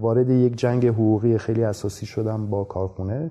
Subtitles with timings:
[0.00, 3.30] وارد یک جنگ حقوقی خیلی اساسی شدم با کارخونه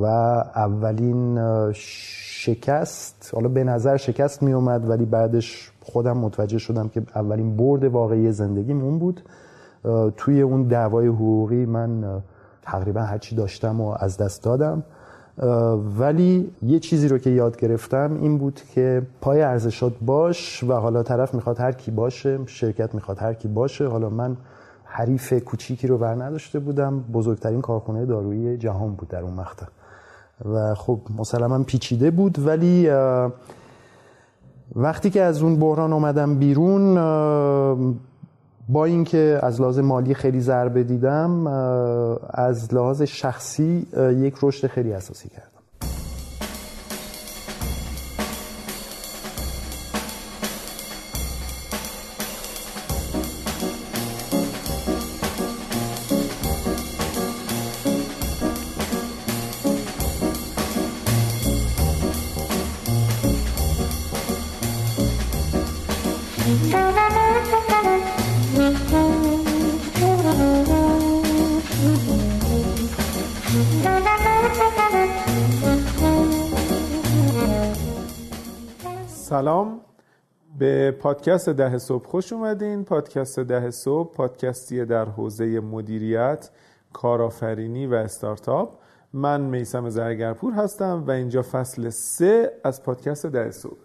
[0.00, 1.38] و اولین
[1.72, 7.84] شکست حالا به نظر شکست می اومد ولی بعدش خودم متوجه شدم که اولین برد
[7.84, 9.20] واقعی زندگیم اون بود.
[10.16, 12.22] توی اون دعوای حقوقی من
[12.62, 14.82] تقریبا هرچی داشتم و از دست دادم.
[15.98, 21.02] ولی یه چیزی رو که یاد گرفتم این بود که پای ارزشات باش و حالا
[21.02, 24.36] طرف می‌خواد هر کی باشه شرکت می‌خواد هر کی باشه حالا من
[24.88, 27.00] حریف کوچیکی رو بر نداشته بودم.
[27.00, 29.66] بزرگترین کارخونه دارویی جهان بود در اون مقطع
[30.44, 32.90] و خب مسلما پیچیده بود ولی
[34.76, 36.94] وقتی که از اون بحران اومدم بیرون
[38.68, 41.46] با اینکه از لحاظ مالی خیلی ضربه دیدم
[42.30, 43.86] از لحاظ شخصی
[44.16, 45.57] یک رشد خیلی اساسی کردم.
[80.98, 82.84] پادکست ده صبح خوش اومدین.
[82.84, 86.50] پادکست ده صبح پادکستی در حوزه مدیریت
[86.92, 88.72] کارآفرینی و استارتاپ.
[89.12, 93.76] من میسم زرگرپور هستم و اینجا فصل سه از پادکست ده صبح.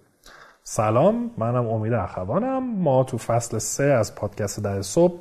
[0.64, 2.64] سلام منم امید اخوانم.
[2.78, 5.14] ما تو فصل سه از پادکست ده صبح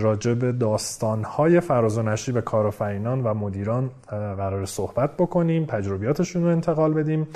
[0.00, 6.94] راجع به داستانهای فراز و نشیب کارآفرینان و مدیران قرار صحبت بکنیم تجربیاتشون رو انتقال
[6.94, 7.28] بدیم.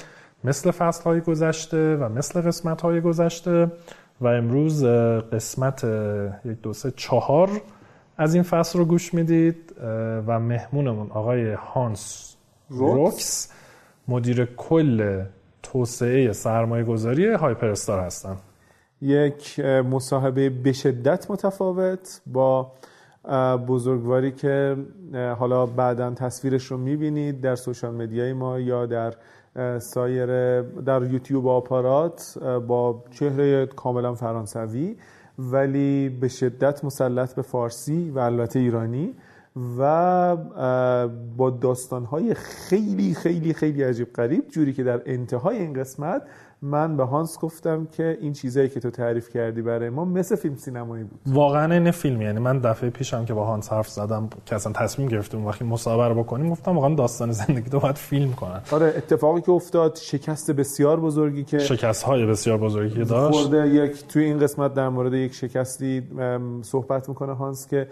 [0.45, 3.73] مثل فصل های گذشته و مثل قسمت های گذشته
[4.21, 4.85] و امروز
[5.33, 5.85] قسمت
[6.45, 7.51] یک دو سه چهار
[8.19, 9.75] از این فصل رو گوش می‌دید
[10.27, 12.37] و مهمونمون آقای هانس
[12.69, 13.53] روکس.
[14.09, 15.25] مدیر کل
[15.63, 18.37] توسعه سرمایه گذاری هایپر استار هستن.
[19.03, 22.73] یک مصاحبه به شدت متفاوت با
[23.69, 24.77] بزرگواری که
[25.39, 29.15] حالا بعدا تصویرش رو می‌بینید در سوشال مدیای ما یا در
[29.79, 32.39] سایر در یوتیوب آپارات
[32.69, 34.97] با چهره کاملا فرانسوی
[35.39, 39.15] ولی به شدت مسلط به فارسی و البته ایرانی
[39.79, 40.37] و
[41.37, 46.23] با داستانهای خیلی خیلی خیلی عجیب قریب جوری که در انتهای این قسمت
[46.63, 50.57] من به هانس گفتم که این چیزایی که تو تعریف کردی برای ما مثل فیلم
[50.57, 51.21] سینمایی بود.
[51.27, 55.09] واقعا این فیلم یعنی من دفعه پیشم که با هانس حرف زدم که اصلا تصمیم
[55.09, 58.61] گرفتیم وقتی مصاحبه رو بکنیم گفتم واقعا داستان زندگی تو باید فیلم کنن.
[58.73, 63.41] آره اتفاقی که افتاد شکست بسیار بزرگی که شکست های بسیار بزرگی که داشت.
[63.41, 66.03] خورده یک توی این قسمت در مورد یک شکستی
[66.63, 67.89] صحبت می‌کنه هانس که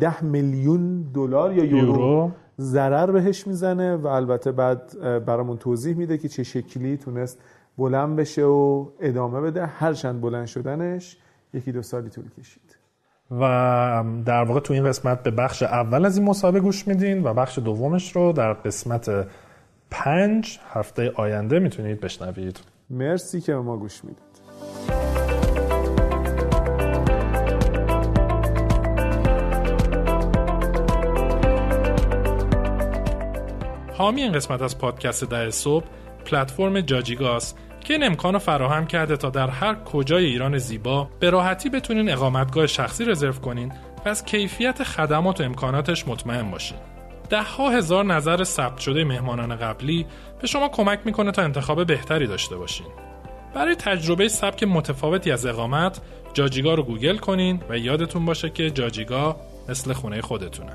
[0.00, 2.30] ده میلیون دلار یا یورو
[2.60, 4.82] ضرر بهش می‌زنه و البته بعد
[5.26, 7.38] برامون توضیح میده که چه شکلی تونست
[7.78, 9.66] بلند بشه و ادامه بده.
[9.66, 11.16] هرچند بلند شدنش
[11.54, 12.76] یکی دو سالی طول کشید.
[13.30, 17.34] و در واقع تو این قسمت به بخش اول از این مصاحبه گوش میدین و
[17.34, 19.26] بخش دومش رو در قسمت
[19.90, 22.60] پنج هفته آینده می‌تونید بشنوید.
[22.90, 24.30] مرسی که به ما گوش می‌دید.
[33.92, 35.84] حامی این قسمت از پادکست ده صبح
[36.30, 41.68] پلتفرم جاجیگاس که این امکان فراهم کرده تا در هر کجای ایران زیبا به راحتی
[41.68, 43.72] بتونین اقامتگاه شخصی رزرو کنین
[44.04, 46.78] و از کیفیت خدمات و امکاناتش مطمئن باشین.
[47.30, 50.06] ده ها هزار نظر ثبت شده مهمانان قبلی
[50.40, 52.86] به شما کمک می‌کنه تا انتخاب بهتری داشته باشین.
[53.54, 56.00] برای تجربه سبک متفاوتی از اقامت
[56.34, 59.36] جاجیگا رو گوگل کنین و یادتون باشه که جاجیگا
[59.68, 60.72] مثل خونه خودتونه.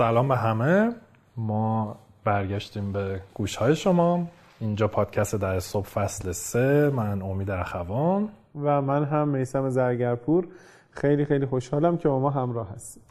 [0.00, 0.94] سلام به همه.
[1.36, 4.26] ما برگشتیم به گوش های شما.
[4.60, 6.90] اینجا پادکست در صبح فصل سه.
[6.94, 8.28] من امید اخوان.
[8.62, 10.46] و من هم میسم زرگرپور.
[10.90, 13.02] خیلی خیلی خوشحالم که با ما همراه هستیم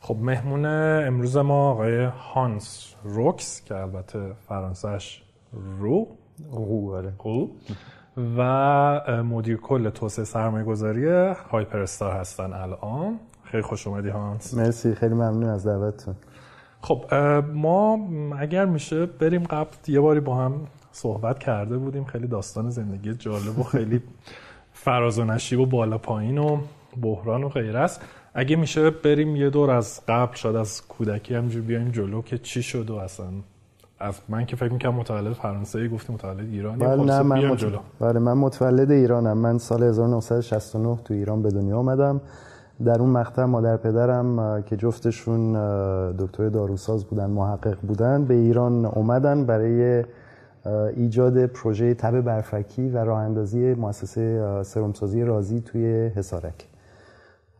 [0.00, 0.66] خب مهمون
[1.06, 5.24] امروز ما آقای هانس روکس که البته فرانسهش
[5.78, 6.06] رو.
[6.52, 7.50] رو
[8.36, 8.42] و
[9.22, 11.06] مدیر کل توسعه سرمایه گذاری
[11.50, 13.18] هایپر استار هستن الان.
[13.44, 14.54] خیلی خوش اومدی هانس.
[14.54, 16.14] مرسی خیلی ممنون از دعوتتون.
[16.86, 17.14] خب
[17.54, 20.52] ما اگر میشه بریم قبل یه باری با هم
[20.92, 22.04] صحبت کرده بودیم.
[22.04, 24.02] خیلی داستان زندگی جالب و خیلی
[24.72, 26.58] فراز و نشیب و بالا پایین و
[27.02, 28.00] بحران و غیره است.
[28.34, 32.62] اگه میشه بریم یه دور از قبل شد از کودکی همجور بیایم جلو که چی
[32.62, 33.26] شد و اصلا
[33.98, 37.52] از من که فکر می‌کنم متولد فرانسه گفتی متولد ایرانی بله نه خب من بیایم
[37.52, 37.58] مت...
[37.58, 39.38] جلو بله من متولد ایرانم.
[39.38, 42.20] من سال 1969 تو ایران به دنیا آمدم.
[42.84, 45.52] در اون مقطع مادر پدرم که جفتشون
[46.12, 50.04] دکتر داروساز بودن محقق بودن به ایران اومدن برای
[50.96, 56.68] ایجاد پروژه تب برفکی و راه اندازی مؤسسه سرمسازی رازی توی حصارک.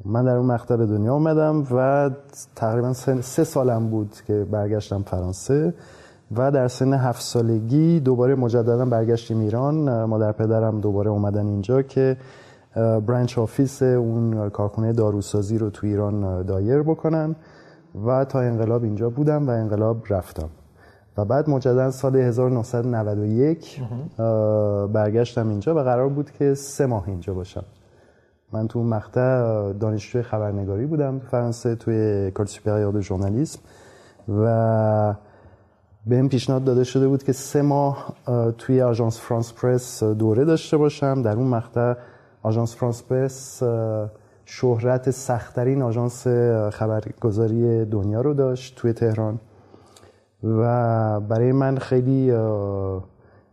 [0.05, 2.11] من در اون مقطع به دنیا آمدم و
[2.57, 5.75] تقریبا سه, سالم بود که برگشتم فرانسه
[6.37, 10.05] و در سن هفت سالگی دوباره مجددا برگشتیم ایران.
[10.05, 12.17] مادر پدرم دوباره اومدن اینجا که
[12.77, 17.37] branch office اون کارخونه داروسازی رو تو ایران دایر بکنن
[18.07, 20.49] و تا انقلاب اینجا بودم و انقلاب رفتم.
[21.17, 23.83] و بعد مجددا سال 1991
[24.19, 27.65] اه، برگشتم اینجا و قرار بود که سه ماه اینجا باشم.
[28.53, 33.59] من تو اون مقطع دانشجوی خبرنگاری بودم تو فرانسه توی École supérieure de journalisme
[34.29, 35.15] و
[36.07, 40.77] بهم پیشنهاد داده شده بود که سه ماه اه، توی آژانس فرانس پرس دوره داشته
[40.77, 41.23] باشم.
[41.23, 41.95] در اون مقطع
[42.47, 43.63] آژانس فرانس پرس
[44.45, 46.27] شهرت سختترین آژانس
[46.73, 49.39] خبرگزاری دنیا رو داشت توی تهران.
[50.43, 52.33] و برای من خیلی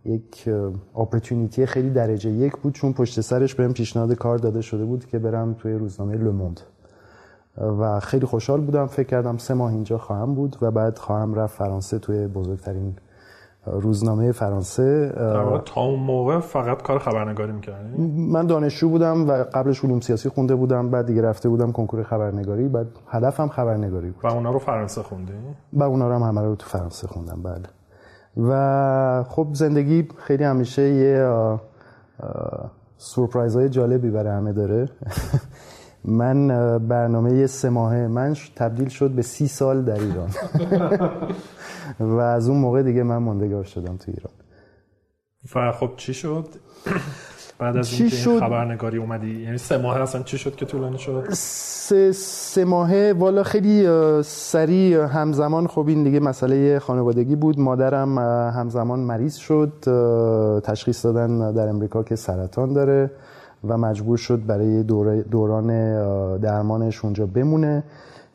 [0.05, 0.49] یک
[0.95, 5.19] اپورتونیتی خیلی درجه یک بود چون پشت سرش بهم پیشنهاد کار داده شده بود که
[5.19, 6.59] برم توی روزنامه لوموند
[7.57, 11.57] و خیلی خوشحال بودم فکر کردم سه ماه اینجا خواهم بود و بعد خواهم رفت
[11.57, 12.95] فرانسه توی بزرگترین
[13.65, 19.31] روزنامه فرانسه در واقع تا اون موقع فقط کار خبرنگاری می‌کردی؟ من دانشجو بودم و
[19.31, 24.25] قبلش علوم سیاسی خونده بودم بعد دیگه رفته بودم کنکور خبرنگاری بعد هدفم خبرنگاری بود.
[24.25, 25.33] و اونا رو فرانسه خوندی؟
[25.73, 27.67] و اونا رو هم همه رو تو فرانسه خوندم بله.
[28.49, 31.29] و خب زندگی خیلی همیشه یه
[32.97, 34.89] سورپرایز های جالبی برای همه داره.
[36.05, 36.47] من
[36.87, 40.29] برنامه سه ماهه من تبدیل شد به سی سال در ایران.
[41.99, 44.33] و از اون موقع دیگه من ماندگار شدم تو ایران.
[45.55, 46.47] و خب چی شد؟
[47.59, 50.65] بعد از چی اینکه این شد؟ خبرنگاری اومدی یعنی سه ماه اصلا چی شد که
[50.65, 53.13] طولانی شد؟ سه, سه ماهه.
[53.19, 53.87] والا خیلی
[54.23, 55.67] سریع همزمان.
[55.67, 57.59] خب این دیگه مسئله خانوادگی بود.
[57.59, 58.19] مادرم
[58.49, 59.73] همزمان مریض شد.
[60.63, 63.11] تشخیص دادن در امریکا که سرطان داره
[63.67, 65.67] و مجبور شد برای دوره- دوران
[66.37, 67.83] درمانش اونجا بمونه.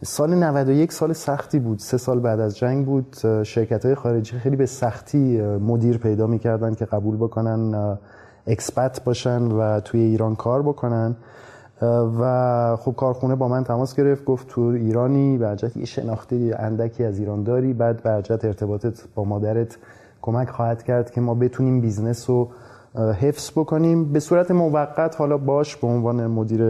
[0.02, 1.78] سال 91 سال سختی بود.
[1.78, 3.16] سه سال بعد از جنگ بود.
[3.42, 7.98] شرکت های خارجی خیلی به سختی مدیر پیدا می‌کردن که قبول بکنن
[8.46, 11.16] اکسپت باشن و توی ایران کار بکنن.
[12.20, 17.18] و خب کارخونه با من تماس گرفت گفت تو ایرانی برجت یه شناخته اندکی از
[17.18, 19.76] ایران داری بعد برجت ارتباطت با مادرت
[20.22, 22.48] کمک خواهد کرد که ما بتونیم business رو
[22.98, 24.12] حفظ بکنیم.
[24.12, 26.60] به صورت موقت حالا باش به عنوان مدیر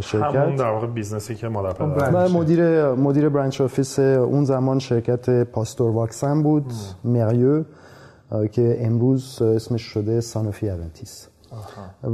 [0.00, 0.24] شرکت.
[0.24, 1.72] همون در واقع business ی که مادر.
[1.72, 6.72] پدر و مدیر مدیر branch office اون زمان شرکت پاستور واکسن بود
[7.04, 7.62] مریو
[8.52, 11.28] که امروز اسمش شده سانوفی اونتیس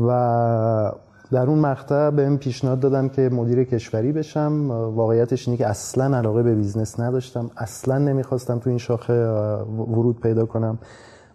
[0.07, 0.93] و
[1.33, 4.71] در اون مقطع بهم پیشنهاد دادن که مدیر کشوری بشم.
[4.71, 7.51] واقعیتش اینه که اصلا علاقه به business نداشتم.
[7.57, 9.29] اصلا نمی‌خواستم تو این شاخه
[9.67, 10.79] ورود پیدا کنم.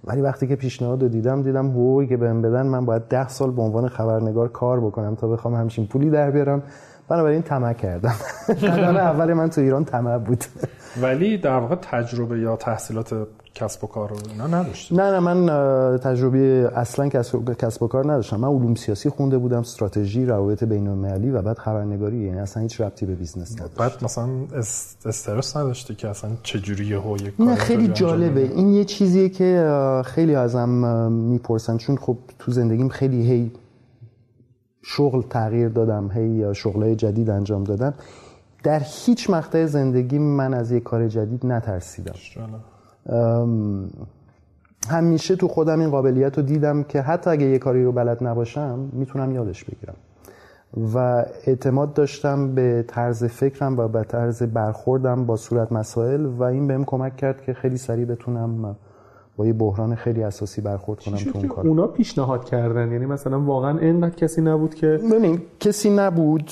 [0.03, 3.51] ولی وقتی که پیشنهاد رو دیدم دیدم حقوقی که بهم بدن من باید ده سال
[3.51, 6.63] به عنوان خبرنگار کار بکنم تا بخوام همچین پولی در بیارم.
[7.09, 8.13] بنابراین طمع کردم.
[8.47, 10.43] قدم اول من تو ایران طمع بود.
[11.01, 15.97] ولی در واقع تجربه یا تحصیلات کسب و کار رو اینا نداشتی؟ نه نه من
[15.97, 17.09] تجربه اصلا
[17.59, 18.37] کسب و کار نداشتم.
[18.37, 22.17] من علوم سیاسی خونده بودم استراتژی روابط بین المللی و بعد خبرنگاری.
[22.17, 23.75] یعنی اصلا هیچ ربطی به business نداشت.
[23.75, 28.69] بعد مثلا اس- استرس نداشتی که اصلا چجوری یهو یک نه کار خیلی جالبه؟ این
[28.69, 29.71] یه چیزیه که
[30.05, 30.69] خیلی ازم
[31.11, 31.77] می‌پرسن.
[31.77, 33.51] چون خب تو زندگیم خیلی هی
[34.95, 37.93] شغل تغییر دادم هی شغلای جدید انجام دادم.
[38.63, 42.13] در هیچ مقطع زندگی من از یک کار جدید نترسیدم.
[44.89, 48.89] همیشه تو خودم این قابلیت رو دیدم که حتی اگه یه کاری رو بلد نباشم
[48.93, 49.95] می‌تونم یادش بگیرم.
[50.93, 56.67] و اعتماد داشتم به طرز فکرم و به طرز برخوردم با صورت مسائل و این
[56.67, 58.75] بهم کمک کرد که خیلی سریع بتونم
[59.39, 61.67] با یه بحران خیلی اساسی برخورد کنم تو اون کار.
[61.67, 66.51] اونا پیشنهاد کردن؟ یعنی مثلا واقعا اینقدر کسی نبود که ببین کسی نبود.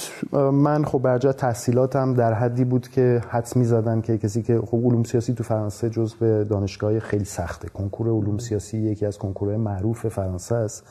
[0.53, 5.03] من خب برجا تحصیلاتم در حدی بود که حدس می‌زدن که کسی که خب علوم
[5.03, 7.67] سیاسی تو فرانسه جزو دانشگاه خیلی سخته.
[7.67, 10.83] کنکور علوم سیاسی یکی از کنکورهای معروف فرانسه است.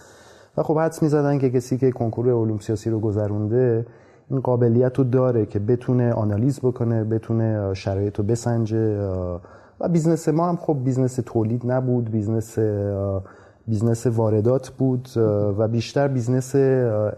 [0.57, 3.87] و خب حدس می‌زدن که کسی که کنکور علوم سیاسی رو گذرونده
[4.31, 8.99] این قابلیت رو داره که بتونه آنالیز بکنه بتونه شرایط رو بسنجه
[9.81, 12.59] و business ما هم خب business تولید نبود business
[13.69, 15.09] business واردات بود
[15.59, 16.55] و بیشتر business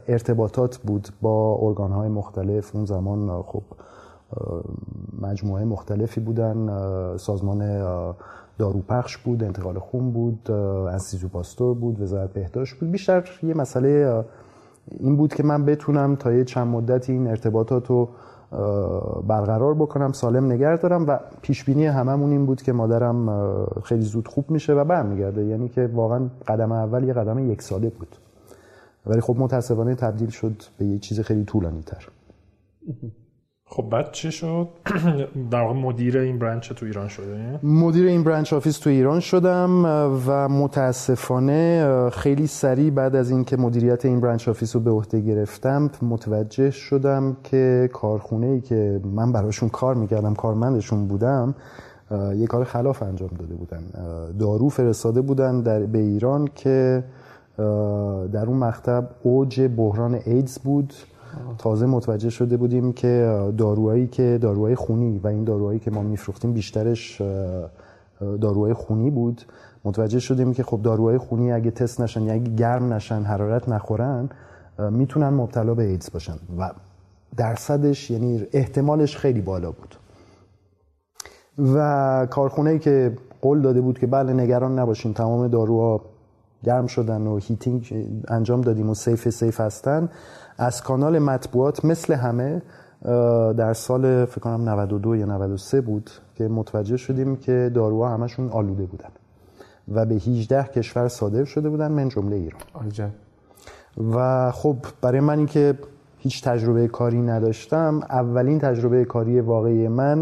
[0.09, 2.77] ارتباطات بود با ارگانهای مختلف.
[2.77, 3.63] اون زمان خب
[5.21, 6.69] مجموعه مختلفی بودن
[7.17, 7.59] سازمان
[8.59, 10.51] داروپخش بود انتقال خون بود
[10.93, 12.91] انستیتو پاستور بود وزارت بهداشت بود.
[12.91, 14.25] بیشتر یه مسئله
[15.01, 18.09] این بود که من بتونم تا یه چند مدتی این ارتباطات رو
[19.27, 24.29] برقرار بکنم سالم نگه دارم و پیش بینی هممون این بود که مادرم خیلی زود
[24.29, 25.45] خوب میشه و برمیگرده.
[25.45, 28.17] یعنی که واقعا قدم اول یه قدم یک ساله بود.
[29.07, 32.09] ولی خب متاسفانه تبدیل شد به یه چیز خیلی طولانی تر
[33.71, 34.69] خب بعد چی شد؟
[35.51, 39.85] در واقع مدیر این branch تو ایران شده؟ مدیر این branch office تو ایران شدم
[40.27, 45.91] و متاسفانه خیلی سریع بعد از اینکه مدیریت این branch office رو به عهده گرفتم
[46.03, 51.55] متوجه شدم که کارخونه ای که من براشون کار می‌کردم کارمندشون بودم
[52.37, 53.83] یه کار خلاف انجام داده بودن
[54.39, 57.05] دارو فرستاده بودن در به ایران که
[58.33, 60.95] در اون مقطع اوج بحران ایدز بود
[61.59, 66.53] تازه متوجه شده بودیم که داروهایی که داروهای خونی و این داروهایی که ما میفروختیم
[66.53, 67.23] بیشترش
[68.21, 69.43] داروهای خونی بود.
[69.85, 74.29] متوجه شدیم که خب داروهای خونی اگه تست نشن یا اگه گرم نشن حرارت نخورن
[74.91, 76.71] می‌تونن مبتلا به ایدز باشن و
[77.37, 79.95] درصدش یعنی احتمالش خیلی بالا بود.
[81.75, 86.01] و کارخونه که قول داده بود که بله نگران نباشین تمام داروها
[86.65, 90.09] گرم شدن و هیتینگ انجام دادیم و سیف سیف هستن
[90.59, 92.63] از کانال مطبوعات مثل همه
[93.57, 98.87] در سال فکر کنم 92 یا 93 بود که متوجه شدیم که داروها همشون آلوده
[98.87, 99.09] بودن
[99.89, 102.61] و به 18 کشور صادر شده بودن من جمله ایران.
[102.75, 103.09] آجا.
[104.15, 105.79] و خب برای من که
[106.19, 110.19] هیچ تجربه کاری نداشتم اولین تجربه کاری واقعی من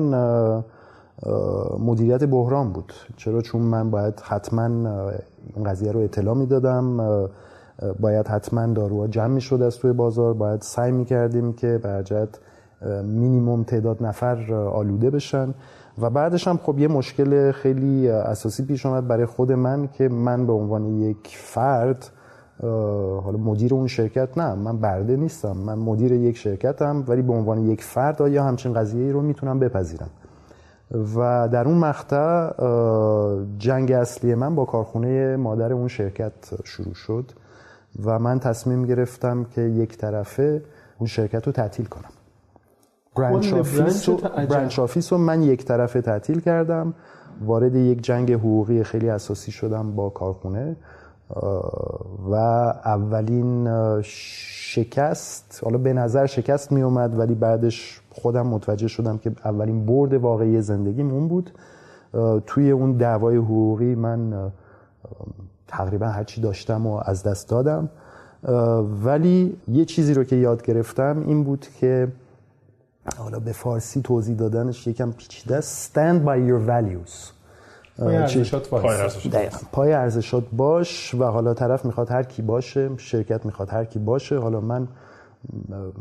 [1.78, 2.92] مدیریت بحران بود.
[3.16, 4.64] چرا؟ چون من باید حتما
[5.54, 7.00] این قضیه رو اطلاع می‌دادم
[8.00, 10.34] باید حتما داروها جمع می شد از توی بازار.
[10.34, 12.28] باید سعی می کردیم که برجت
[13.04, 15.54] مینیموم تعداد نفر آلوده بشن.
[15.98, 20.46] و بعدش هم خب یه مشکل خیلی اساسی پیش آمد برای خود من که من
[20.46, 22.10] به عنوان یک فرد
[23.22, 25.56] حالا مدیر اون شرکت نه من برده نیستم.
[25.56, 29.58] من مدیر یک شرکتم ولی به عنوان یک فرد آیا همچین قضیه ای رو می‌تونم
[29.58, 30.10] بپذیرم؟
[31.16, 32.50] و در اون مقطع
[33.58, 36.32] جنگ اصلی من با کارخونه مادر اون شرکت
[36.64, 37.32] شروع شد.
[38.04, 40.62] و من تصمیم گرفتم که یک طرفه
[40.98, 42.10] اون شرکت رو تعطیل کنم.
[43.16, 46.94] branch office, رو، branch office رو من یک طرفه تعطیل کردم.
[47.44, 50.76] وارد یک جنگ حقوقی خیلی اساسی شدم با کارخونه
[52.30, 52.34] و
[52.84, 53.68] اولین
[54.02, 60.14] شکست حالا به نظر شکست می اومد ولی بعدش خودم متوجه شدم که اولین برد
[60.14, 61.50] واقعی زندگیم اون بود
[62.46, 64.52] توی اون دعوای حقوقی من
[65.68, 67.88] تقریبا هرچی داشتم و از دست دادم.
[69.04, 72.08] ولی یه چیزی رو که یاد گرفتم این بود که
[73.18, 75.60] حالا به فارسی توضیح دادنش یکم پیچیده.
[75.60, 77.36] Stand by your values.
[77.98, 78.68] پای ارزشات
[79.72, 81.14] پای ارزشات باش.
[81.14, 84.38] و حالا طرف می‌خواد هر کی باشه شرکت می‌خواد هر کی باشه.
[84.38, 84.88] حالا من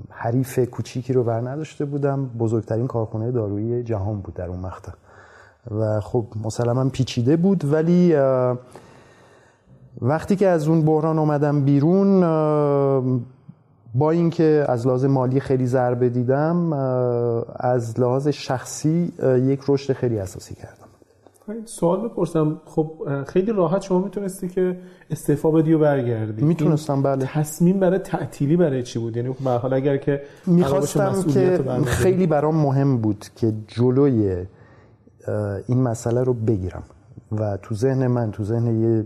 [0.10, 2.26] حریف کوچیکی رو بر نداشته بودم.
[2.26, 4.92] بزرگترین کارخونه دارویی جهان بود در اون مقطع.
[5.72, 8.16] و خب مسلما پیچیده بود ولی
[10.02, 12.22] وقتی که از اون بحران اومدم بیرون
[13.96, 16.74] با اینکه از لحاظ مالی خیلی ضربه دیدم
[17.56, 20.86] از لحاظ شخصی یک رشد خیلی اساسی کردم.
[21.66, 22.62] سوال بپرسم.
[22.66, 22.92] خب
[23.28, 24.78] خیلی راحت شما می‌تونستی که
[25.10, 26.46] استعفا بدی و برگردی.
[26.46, 27.26] می‌تونستم بله.
[27.26, 32.56] تصمیم برای تعطیلی برای چی بود؟ یعنی به حال اگر که می‌خواستم که خیلی برام
[32.56, 34.46] مهم بود که جلوی
[35.68, 36.84] این مسئله رو بگیرم
[37.32, 39.06] و تو ذهن من تو ذهن یه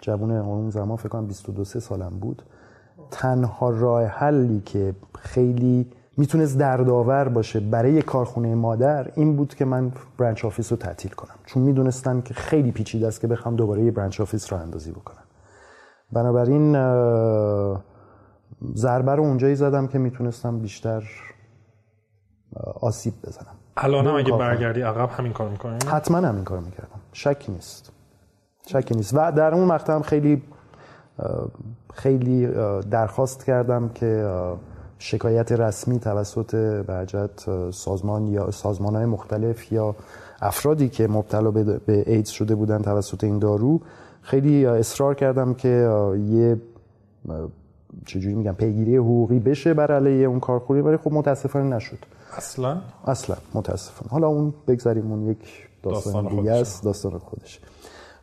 [0.00, 2.42] جوون اون زمان فکر کنم 22 سالم بود.
[3.10, 9.92] تنها راه حلی که خیلی می‌تونست دردآور باشه برای کارخونه مادر این بود که من
[10.18, 11.34] branch office رو تعطیل کنم.
[11.46, 15.24] چون می‌دونستن که خیلی پیچیده است که بخوام دوباره یه branch office راه اندازی بکنم.
[16.12, 16.72] بنابراین
[18.74, 21.02] ضربه رو اونجایی زدم که می‌تونستم بیشتر
[22.80, 23.54] آسیب بزنم.
[23.76, 27.00] الان هم اگه برگردی عقب همین کار می‌کنی؟ حتما همین کار می‌کردم.
[27.12, 27.92] شکی نیست.
[28.68, 29.14] شکی نیست.
[29.14, 30.42] و در اون مقطع هم خیلی
[31.94, 32.46] خیلی
[32.90, 34.28] درخواست کردم که
[34.98, 36.54] شکایت رسمی توسط
[36.86, 39.96] برجت سازمان یا سازمان های مختلف یا
[40.40, 43.80] افرادی که مبتلا به ایدز شده بودن توسط این دارو
[44.22, 45.90] خیلی اصرار کردم که
[46.30, 46.60] یه
[48.06, 51.98] چجوری میگم پیگیری حقوقی بشه بر علیه اون کارخونه ولی خب متاسفانه نشد.
[52.36, 54.10] اصلا؟ اصلا متاسفانه.
[54.10, 57.60] حالا اون بگذاریم اون یک داستان, داستان دیگه است داستان خودش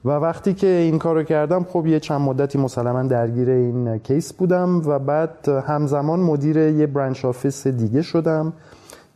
[0.05, 4.81] و وقتی که این کارو کردم خب یه چند مدتی مسلما درگیر این case بودم
[4.85, 8.53] و بعد همزمان مدیر یه branch office دیگه شدم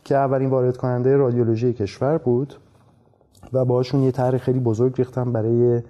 [0.04, 2.54] که اولین وارد کننده رادیولوژی کشور بود
[3.52, 5.82] و باشون یه طرح خیلی بزرگ ریختم برای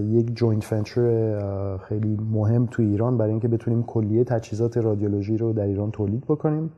[0.00, 5.62] یک joint venture خیلی مهم تو ایران برای اینکه بتونیم کلیه تجهیزات رادیولوژی رو در
[5.62, 6.70] ایران تولید بکنیم.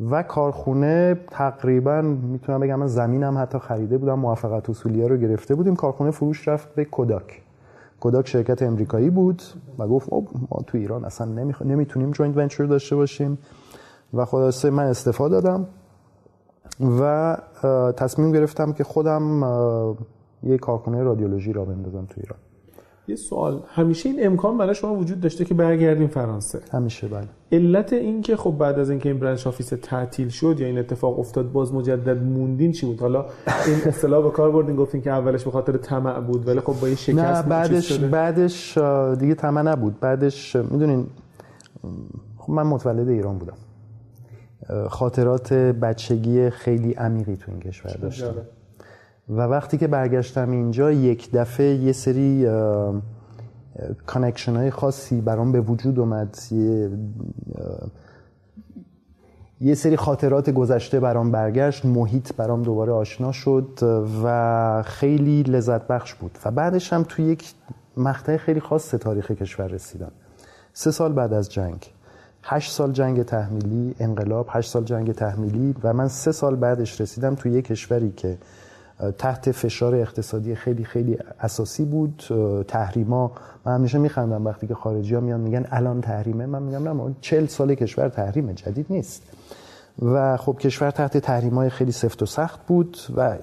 [0.00, 5.76] و کارخونه تقریبا می‌تونم بگم من زمینم حتی خریده بودم موافقت اصولیه رو گرفته بودیم.
[5.76, 7.42] کارخونه فروش رفت به کوداک.
[8.00, 9.42] کوداک شرکت امریکایی بود
[9.78, 11.62] و گفت ما تو ایران اصلا نمیخ...
[11.62, 13.38] نمی‌تونیم joint venture داشته باشیم.
[14.14, 15.66] و خلاصه من استعفا دادم
[17.00, 17.36] و
[17.96, 19.40] تصمیم گرفتم که خودم
[20.42, 22.38] یه کارخونه رادیولوژی راه بندازم تو ایران.
[23.08, 23.60] یه سوال.
[23.68, 26.60] همیشه این امکان برای شما وجود داشته که برگردیم فرانسه.
[26.72, 27.28] همیشه بله.
[27.52, 31.18] علت این که خب بعد از اینکه این branch office تعطیل شد یا این اتفاق
[31.18, 33.26] افتاد باز مجدد موندین چی بود؟ حالا
[33.66, 36.86] این اصطلاح به کار بردین گفتین که اولش به خاطر طمع بود ولی خب با
[36.86, 38.78] این شکست نه بعدش بعدش
[39.18, 40.00] دیگه طمع نبود.
[40.00, 41.06] بعدش می‌دونین
[42.36, 43.56] خب من متولد ایران بودم.
[44.88, 48.34] خاطرات بچگی خیلی عمیقی تو این کشور داشتم.
[49.28, 52.48] و وقتی که برگشتم اینجا یک دفعه یه سری
[54.06, 56.38] connection های خاصی برام به وجود اومد.
[59.60, 61.84] یه, سری خاطرات گذشته برام برگشت.
[61.84, 63.78] محیط برام دوباره آشنا شد
[64.24, 66.38] و خیلی لذت بخش بود.
[66.44, 67.54] و بعدش هم توی یک
[67.96, 70.12] مقطع خیلی خاص تاریخ کشور رسیدم.
[70.72, 71.92] سه سال بعد از جنگ.
[72.42, 77.34] هشت سال جنگ تحمیلی انقلاب هشت سال جنگ تحمیلی و من سه سال بعدش رسیدم
[77.34, 78.38] توی یک کشوری که
[79.18, 82.22] تحت فشار اقتصادی خیلی خیلی اساسی بود
[82.68, 83.32] تحریما.
[83.64, 87.46] من همیشه میخندم وقتی که خارجی ها میان میگن الان تحریمه من میگم نه چل
[87.46, 89.22] سال کشور تحریمه جدید نیست.
[90.02, 93.36] و خب کشور تحت تحریم خیلی سفت و سخت بود و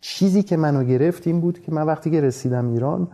[0.00, 3.08] چیزی که منو گرفت این بود که من وقتی که رسیدم ایران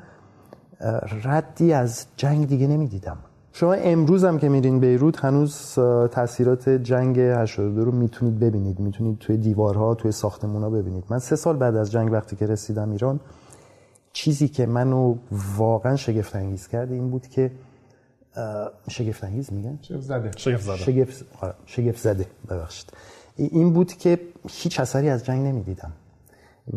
[1.25, 3.17] ردی از جنگ دیگه نمی‌دیدم.
[3.55, 5.75] شما امروز هم که میرین بیروت هنوز
[6.11, 8.81] تاثیرات جنگ 82 رو می‌تونید ببینید.
[8.81, 11.05] می‌تونید توی دیوارها توی ساختمونا ببینید.
[11.11, 13.21] من سه سال بعد از جنگ وقتی که رسیدم ایران
[14.13, 15.17] چیزی که منو
[15.57, 17.51] واقعا شگفت انگیز کرد این بود که
[18.89, 21.25] شگفت انگیز میگن؟ شگفت زده شگفت زده شگفت,
[21.67, 22.93] شگفت زده ببخشید
[23.37, 25.93] این بود که هیچ اثری از جنگ نمی‌دیدم.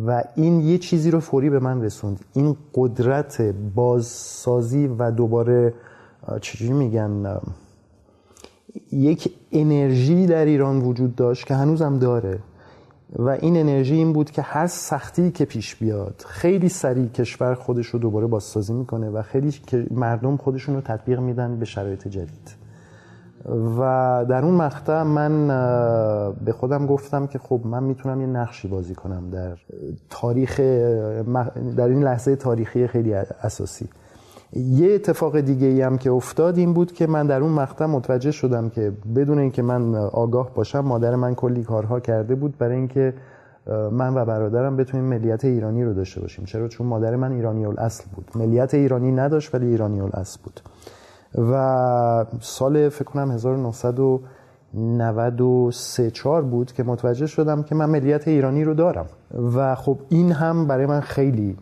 [0.05, 2.19] و این یه چیزی رو فوری به من رسوند.
[2.33, 3.41] این قدرت
[3.75, 5.73] بازسازی و دوباره
[6.41, 7.37] چجوری میگن؟
[8.91, 12.39] یک انرژی در ایران وجود داشت که هنوزم داره
[13.19, 17.87] و این انرژی این بود که هر سختی که پیش بیاد خیلی سریع کشور خودش
[17.87, 19.53] رو دوباره بازسازی می‌کنه و خیلی
[19.91, 22.55] مردم خودشون رو تطبیق میدن به شرایط جدید.
[23.79, 25.47] و در اون مقطع من
[26.45, 29.57] به خودم گفتم که خب من می‌تونم یه نقشی بازی کنم در
[30.09, 30.59] تاریخ
[31.77, 33.89] در این لحظه تاریخی خیلی اساسی.
[34.53, 38.31] یه اتفاق دیگه ای هم که افتاد این بود که من در اون مقطع متوجه
[38.31, 43.13] شدم که بدون اینکه من آگاه باشم مادر من کلی کارها کرده بود برای اینکه
[43.91, 46.45] من و برادرم بتونیم ملیت ایرانی رو داشته باشیم.
[46.45, 48.31] چرا؟ چون مادر من ایرانی الاصل بود.
[48.35, 50.61] ملیت ایرانی نداشت ولی ایرانی الاصل بود.
[51.51, 58.73] و سال فکر کنم 1993 4 بود که متوجه شدم که من ملیت ایرانی رو
[58.73, 59.05] دارم.
[59.55, 61.57] و خب این هم برای من خیلی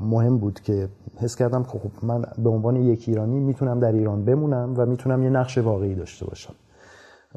[0.00, 4.74] مهم بود که حس کردم خب من به عنوان یک ایرانی می‌تونم در ایران بمونم
[4.76, 6.54] و می‌تونم یه نقش واقعی داشته باشم.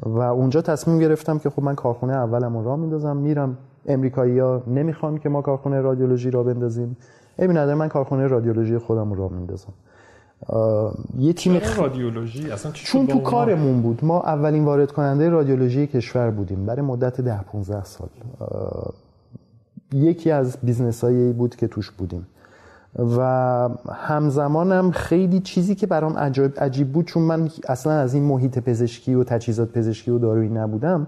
[0.02, 5.18] و اونجا تصمیم گرفتم که خب من کارخونه اولم رو میندازم میرم امریکایی ها نمی‌خوان
[5.18, 6.96] که ما کارخونه رادیولوژی را بندازیم.
[7.38, 9.72] عیبی نداره من کارخونه رادیولوژی خودم راه میندازم.
[11.18, 11.78] یه تیم خ...
[11.78, 14.04] رادیولوژی؟ اصلا چون تو کارمون بود.
[14.04, 18.08] ما اولین وارد کننده رادیولوژی کشور بودیم برای مدت ده 15 سال.
[19.92, 22.26] یکی از business هایی بود که توش بودیم.
[22.98, 28.58] و همزمانم خیلی چیزی که برام عجیب, عجیب بود چون من اصلا از این محیط
[28.58, 31.06] پزشکی و تجهیزات پزشکی و دارویی نبودم.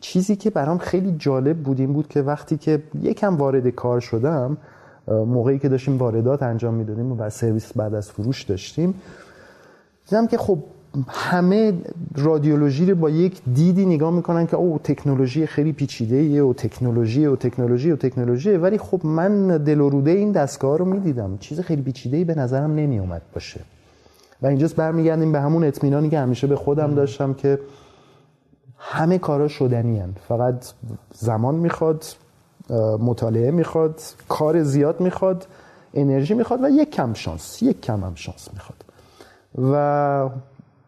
[0.00, 4.56] چیزی که برام خیلی جالب بود این بود که وقتی که یکم وارد کار شدم
[5.08, 8.94] موقعی که داشتیم واردات انجام می‌دادیم و سرویس بعد از فروش داشتیم
[10.08, 10.58] دیدم که خب
[11.08, 11.72] همه
[12.16, 17.26] رادیولوژی رو با یک دیدی نگاه می‌کنن که او تکنولوژی خیلی پیچیده ایه و تکنولوژی
[17.26, 18.50] و تکنولوژی و تکنولوژی.
[18.50, 21.38] ولی خب من دل و روده این دستگاه رو می‌دیدم.
[21.38, 23.60] چیز خیلی پیچیده ای به نظرم نمی اومد باشه.
[24.42, 27.58] و اینجاست برمیگردیم به همون اطمینانی که همیشه به خودم داشتم که
[28.78, 30.14] همه کارا شدنی هن.
[30.28, 30.72] فقط
[31.12, 32.04] زمان می‌خواد
[33.00, 35.46] مطالعه می‌خواد کار زیاد می‌خواد
[35.94, 38.84] انرژی می‌خواد و یک کم شانس یک کم هم شانس می‌خواد.
[39.72, 40.28] و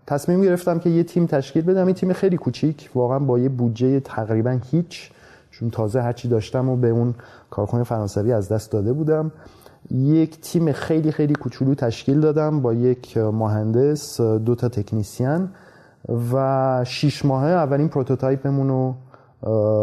[0.09, 1.87] تصمیم گرفتم که یه تیم تشکیل بدم.
[1.87, 2.90] این تیم خیلی کوچیک.
[2.94, 5.11] واقعا با یه بودجه تقریبا هیچ.
[5.51, 7.14] چون تازه هرچی داشتم و به اون
[7.51, 9.33] کارخونه فرانسوی از دست داده بودم.
[9.90, 15.51] یک تیم خیلی خیلی کوچولو تشکیل دادم با یک مهندس دو تا تکنیسیان
[16.33, 18.94] و شیش ماه اولین پروتوتایپمون رو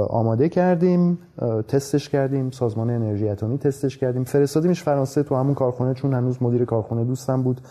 [0.10, 1.20] آماده کردیم
[1.68, 4.24] تستش کردیم سازمان انرژی اتمی تستش کردیم.
[4.24, 7.62] فرستادیمش فرانسه تو همون کارخونه چون هنوز مدیر کارخونه دوستم بود.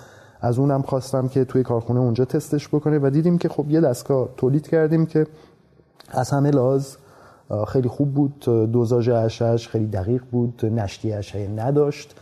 [0.45, 4.29] از اونم خواستم که توی کارخونه اونجا تستش بکنه و دیدیم که خب یه دستگاه
[4.37, 5.27] تولید کردیم که
[6.09, 6.97] از همه لاز
[7.69, 8.45] خیلی خوب بود.
[8.73, 12.17] دوزاژ اشعهش خیلی دقیق بود نشتی اشعه نداشت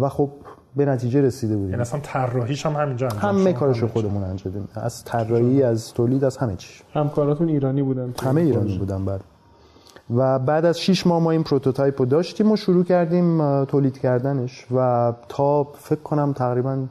[0.00, 0.30] و خب
[0.76, 1.70] به نتیجه رسیده بودیم.
[1.70, 4.68] یعنی اصلا طراحیش هم همینجا انجام همه کارشو خودمون انجام دادیم.
[4.74, 8.14] از طراحی از تولید از همه چی همکاراتون ایرانی بودن.
[8.22, 9.20] همه ایرانی بودن بعد
[10.16, 14.66] و بعد از 6 ماه ما این prototype رو داشتیم و شروع کردیم تولید کردنش
[14.74, 16.86] و تا فکر کنم تقریبا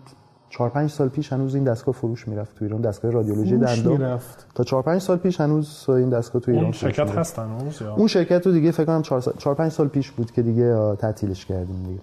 [0.49, 3.93] 4 5 سال پیش هنوز این دستگاه فروش می‌رفت تو ایران دستگاه رادیولوژی دندان.
[3.93, 4.47] می‌رفت.
[4.55, 7.93] تا 4 5 سال پیش هنوز این دستگاه تو ایران اون شرکت هست هنوز یا؟
[7.95, 11.45] اون شرکت رو دیگه فکر کنم 4 4 5 سال پیش بود که دیگه تعطیلش
[11.45, 12.01] کردیم دیگه.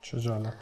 [0.00, 0.52] چه جالب.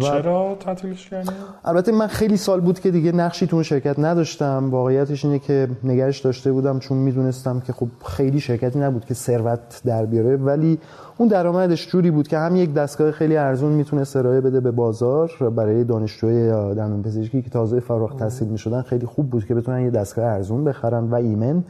[0.00, 1.32] چرا تعطیلش کردیم؟
[1.64, 4.68] البته من خیلی سال بود که دیگه نقشی تو اون شرکت نداشتم.
[4.70, 9.80] واقعیتش اینه که نگرش داشته بودم چون می‌دونستم که خب خیلی شرکتی نبود که ثروت
[9.84, 10.36] در بیاره.
[10.36, 10.78] ولی
[11.16, 15.30] اون درآمدش جوری بود که هم یک دستگاه خیلی ارزون می‌تونه ارائه بده به بازار
[15.56, 19.90] برای دانشجوی دندون پزشکی که تازه فارغ التحصیل می‌شدن خیلی خوب بود که بتونن یه
[19.90, 21.64] دستگاه ارزون بخرن و ایمن.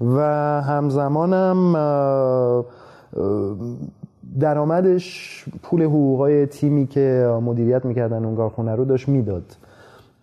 [0.00, 0.20] و
[0.62, 1.76] همزمانم
[4.40, 9.56] درآمدش پول حقوقای تیمی که مدیریت می‌کردن اون کارخونه رو داشت می‌داد.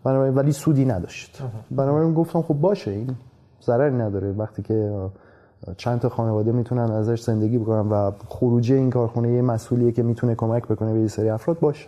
[0.04, 1.42] بنابراین ولی سودی نداشت.
[1.72, 3.10] بنابراین گفتم خب باشه این
[3.64, 4.32] ضرری نداره.
[4.32, 4.92] وقتی که
[5.78, 10.36] چند تا خانواده می‌تونن ازش زندگی بکنن و خروجی این کارخونه یه مسئولیه که می‌تونه
[10.36, 11.88] کمک بکنه به یه سری افراد باشه.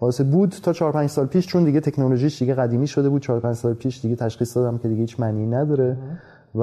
[0.00, 3.40] واسه بود تا 4 5 سال پیش چون دیگه تکنولوژیش دیگه قدیمی شده بود 4
[3.40, 5.96] 5 سال پیش دیگه تشخیص دادم که دیگه هیچ معنی نداره.
[6.54, 6.62] و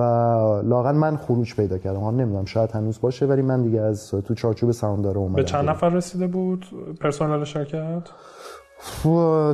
[0.64, 2.00] لاقل من خروج پیدا کردم.
[2.00, 5.36] حالا نمی‌دونم شاید هنوز باشه ولی من دیگه از تو چارچوب سهامدار اومدم.
[5.36, 6.66] به چند نفر رسیده بود
[7.02, 8.04] پرسنل شرکت؟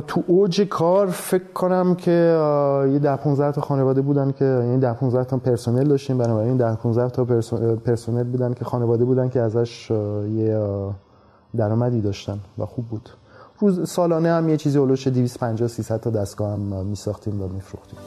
[0.06, 2.10] تو اوج کار فکر کنم که
[2.92, 6.18] یه ده 15 تا خانواده بودن که یعنی ده 15 تا پرسنل داشتیم.
[6.18, 7.24] بنابراین ده 15 تا
[7.76, 10.60] پرسنل بودن که خانواده بودن که ازش یه
[11.56, 13.10] درآمدی داشتن و خوب بود.
[13.58, 17.98] روز سالانه هم یه چیزی اولش 250 300 تا دستگاه هم میساختیم و میفروختیم.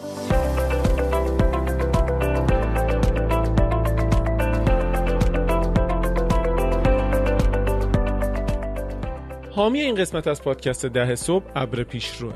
[9.58, 12.34] حامی این قسمت از پادکست ده صبح ابر پیشروه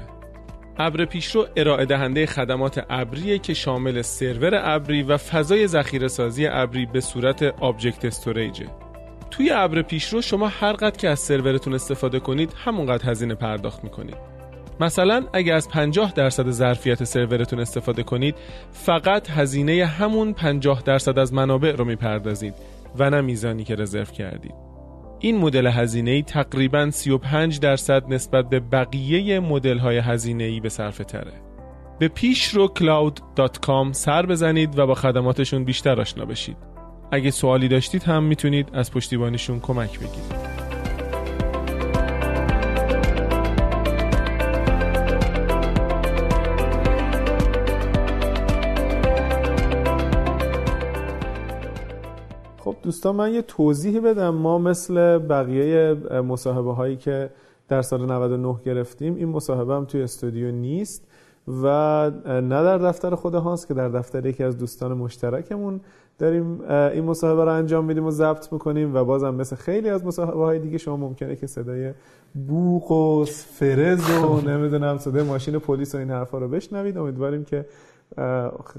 [0.78, 6.86] ابر پیشرو ارائه دهنده خدمات ابریه که شامل سرور ابری و فضای ذخیره سازی ابری
[6.86, 8.66] به صورت object storage ه
[9.32, 14.18] توی ابر پیشرو شما هر قد که از سرورتون استفاده کنید همونقدر هزینه پرداخت می‌کنید.
[14.80, 18.36] مثلا اگر از 50 درصد ظرفیت سرورتون استفاده کنید
[18.72, 22.54] فقط هزینه همون 50 درصد از منابع رو می‌پردازید
[22.98, 24.71] و نه میزانی که رزرو کردید.
[25.24, 30.70] این مدل هزینه ای تقریبا 35 درصد نسبت به بقیه مدل های هزینه ای به
[30.70, 31.34] صرفه تره.
[32.00, 36.58] به پیش رو cloud.com سر بزنید و با خدماتشون بیشتر آشنا بشید.
[37.12, 40.51] اگه سوالی داشتید هم می‌تونید از پشتیبانیشون کمک بگیرید.
[52.92, 54.30] دوستان من یه توضیحی بدم.
[54.30, 55.94] ما مثل بقیه
[56.28, 57.30] مصاحبه هایی که
[57.70, 61.08] در سال 99 گرفتیم این مصاحبه هم توی استودیو نیست
[61.64, 61.66] و
[62.28, 65.80] نه در دفتر خود هاست که در دفتر یکی از دوستان مشترکمون
[66.20, 70.44] داریم این مصاحبه رو انجام میدیم و ضبط می‌کنیم و بازم مثل خیلی از مصاحبه
[70.46, 71.94] های دیگه شما ممکنه که صدای
[72.48, 76.98] بوق و فرز و نمی‌دونم صدای ماشین پلیس و این حرفا رو بشنوید.
[76.98, 77.66] امیدواریم که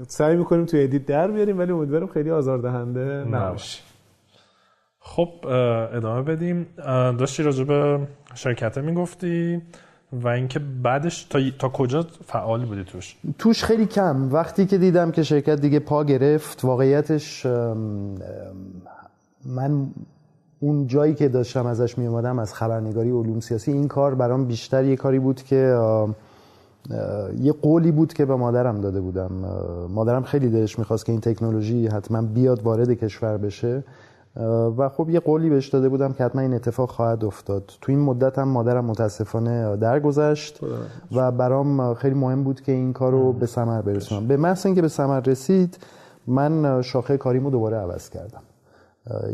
[0.07, 3.92] سعی می‌کنیم توی ادیت در بیاریم ولی امیدوارم خیلی آزاردهنده نباشه.
[5.05, 5.29] خب
[5.93, 6.67] ادامه بدیم.
[7.17, 7.99] داشتی راجع به
[8.35, 9.61] شرکته می‌گفتی
[10.13, 14.33] و اینکه بعدش تا, تا کجا فعال بودی توش؟ توش خیلی کم.
[14.33, 17.45] وقتی که دیدم که شرکت دیگه پا گرفت واقعیتش
[19.45, 19.87] من
[20.59, 24.83] اون جایی که داشتم ازش می اومدم از خبرنگاری علوم سیاسی این کار برام بیشتر
[24.83, 25.77] یه کاری بود که
[27.39, 29.31] یه قولی بود که به مادرم داده بودم.
[29.89, 33.83] مادرم خیلی دلش می‌خواست که این تکنولوژی حتما بیاد وارد کشور بشه.
[34.77, 37.71] و خب یه قولی بهش داده بودم که حتما این اتفاق خواهد افتاد.
[37.81, 40.59] تو این مدت هم مادرم متاسفانه درگذشت
[41.15, 44.27] و برام خیلی مهم بود که این کار رو به ثمر برسونم.
[44.27, 45.77] به محض اینکه به ثمر رسید
[46.27, 48.41] من شاخه کاریمو دوباره عوض کردم.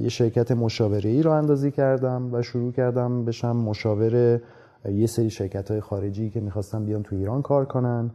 [0.02, 4.42] یه شرکت مشاوره ای رو اندازی کردم و شروع کردم بشم مشاور
[4.86, 8.12] یه سری شرکت های خارجی که می‌خواستم بیان تو ایران کار کنن.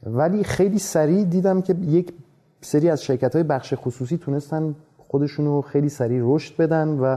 [0.07, 2.13] ولی خیلی سریع دیدم که یک
[2.61, 7.17] سری از شرکت های بخش خصوصی تونستن خودشونو خیلی سریع رشد بدن و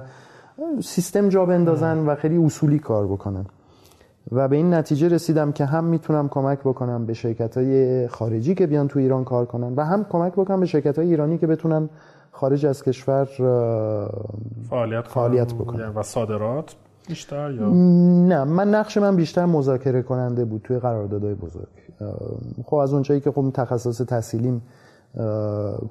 [0.81, 3.45] سیستم جا بندازن و خیلی اصولی کار بکنن.
[4.31, 8.67] و به این نتیجه رسیدم که هم می‌تونم کمک بکنم به شرکت های خارجی که
[8.67, 11.89] بیان تو ایران کار کنن و هم کمک بکنم به شرکت های ایرانی که بتونن
[12.31, 13.25] خارج از کشور
[14.69, 15.89] فعالیت, فعالیت بکنن.
[15.95, 16.75] و صادرات
[17.07, 17.69] بیشتر یا؟
[18.27, 21.67] نه من نقش من بیشتر مذاکره کننده بود توی قراردادهای بزرگ.
[22.65, 24.61] خب از اونجایی که خب تخصص تحصیلیم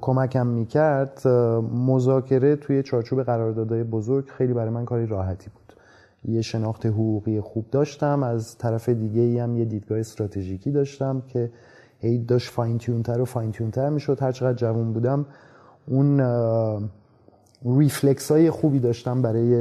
[0.01, 1.27] کمکم می‌کرد
[1.73, 5.73] مذاکره توی چارچوب قراردادهای بزرگ خیلی برای من کاری راحتی بود.
[6.25, 11.51] یه شناخت حقوقی خوب داشتم از طرف دیگه هم یه دیدگاه استراتژیکی داشتم که
[11.99, 14.21] هی داشت fine tune تر و fine tune تر می‌شد.
[14.21, 15.25] هر چقدر جوان بودم
[15.87, 16.21] اون
[17.65, 19.55] ریفلکس های خوبی داشتم برای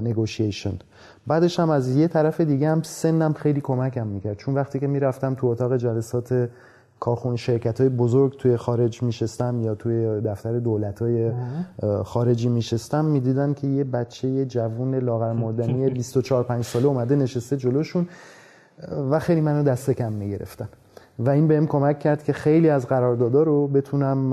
[0.00, 0.78] negotiation
[1.26, 4.36] بعدش هم از یه طرف دیگه هم سنم خیلی کمکم می‌کرد.
[4.36, 6.50] چون وقتی که می‌رفتم تو اتاق جلسات
[7.00, 11.32] کارخونه شرکت های بزرگ توی خارج میشستم یا توی دفتر دولت های
[12.04, 17.56] خارجی میشستم می‌دیدن که یه بچه یه جوون لاغر مردنی 24 5 ساله اومده نشسته
[17.56, 18.08] جلوشون
[19.10, 20.68] و خیلی منو دست کم می‌گرفتن.
[21.18, 24.30] و این بهم کمک کرد که خیلی از قراردادها رو بتونم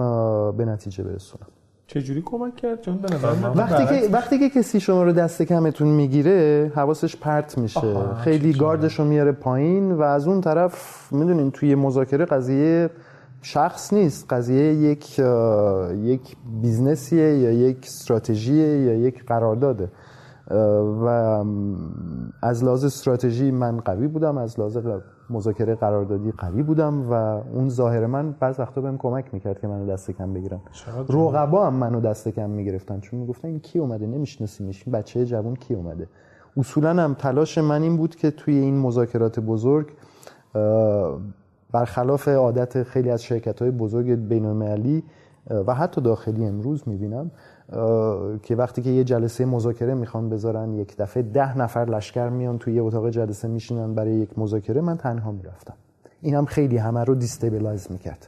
[0.58, 1.48] به نتیجه برسونم.
[1.88, 3.08] چجوری کمک کرد؟ چون به
[3.56, 8.16] وقتی که وقتی که کسی شما رو دست کمتون می‌گیره حواسش پرت میشه.
[8.24, 12.90] خیلی گاردش رو میاره پایین و از اون طرف می‌دونین توی مذاکره قضیه
[13.42, 14.34] شخص نیست.
[14.34, 15.20] قضیه یک
[16.04, 19.90] یک بیزنسیه یا یک استراتژیه یا یک قرارداده.
[20.52, 21.44] و
[22.42, 24.78] از لحاظ استراتژی من قوی بودم از لحاظ
[25.30, 27.14] مذاکره قراردادی قوی بودم و
[27.54, 30.62] اون ظاهر من بعض وقتا بهم کمک می‌کرد که منو دست کم بگیرم.
[31.10, 33.00] رقبا هم منو دست کم می‌گرفتن.
[33.00, 36.08] چون می‌گفتن این کی اومده؟ نمیشناسیمش این بچه جوان کی اومده؟
[36.58, 39.88] اصولا هم تلاش من این بود که توی این مذاکرات بزرگ
[41.72, 44.46] برخلاف عادت خیلی از شرکت های بزرگ بین
[45.68, 47.32] و حتی داخلی امروز می‌بینم
[48.44, 52.74] که وقتی که یه جلسه مذاکره می‌خوان بذارن یک دفعه ده نفر لشکر میان توی
[52.74, 55.74] یه اتاق جلسه میشینن برای یک مذاکره من تنها می‌رفتم.
[56.24, 58.28] هم خیلی همه رو destabilize می‌کرد.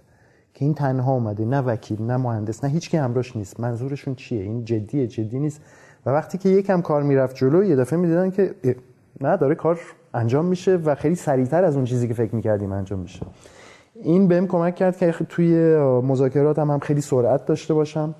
[0.54, 3.60] که این تنها اومده نه وکیل نه مهندس نه هیچ کی همراهش نیست.
[3.60, 5.62] منظورشون چیه؟ این جدیه جدی نیست.
[6.06, 8.56] و وقتی که یکم کار می‌رفت جلو یه دفعه می‌دیدن که
[9.22, 9.80] نه داره کار
[10.14, 13.26] انجام میشه و خیلی سریعتر از اون چیزی که فکر می‌کردیم انجام میشه.
[14.04, 18.16] این بهم کمک کرد که توی مذاکرات هم, هم خیلی سرعت داشته باشم.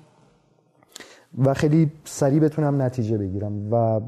[1.44, 4.00] و خیلی سریع بتونم نتیجه بگیرم و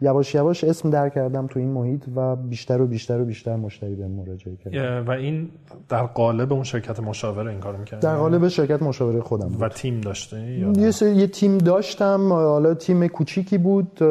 [0.00, 3.94] یواش یواش اسم در کردم تو این محیط و بیشتر و بیشتر و بیشتر مشتری
[3.94, 5.48] به مراجعه کردم و این
[5.88, 9.62] در قالب اون شرکت مشاوره این کار می‌کرد در قالب شرکت مشاوره خودم بود.
[9.62, 14.02] و تیم داشته یه, یه تیم داشتم حالا تیم کوچیکی بود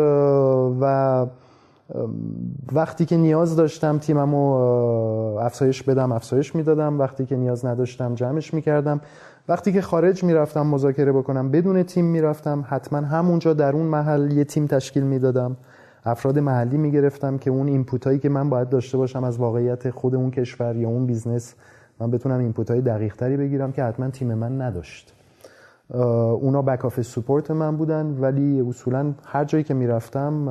[0.82, 1.26] و
[2.74, 4.54] وقتی که نیاز داشتم تیممو
[5.38, 7.00] افزایش بدم افزایش می‌دادم.
[7.00, 9.02] وقتی که نیاز نداشتم جمعش می‌کردم.
[9.48, 14.44] وقتی که خارج می‌رفتم مذاکره بکنم بدون تیم می‌رفتم حتما همونجا در اون محل یه
[14.44, 15.58] تیم تشکیل می‌دادم.
[16.06, 20.16] افراد محلی می‌گرفتم که اون input هایی که من باید داشته باشم از واقعیت خود
[20.16, 21.56] اون کشور یا اون بیزنس
[22.00, 25.14] من بتونم input های دقیق تری بگیرم که حتما تیم من نداشت.
[25.94, 30.50] اونا back office support من بودن ولی اصولا هر جایی که می‌رفتم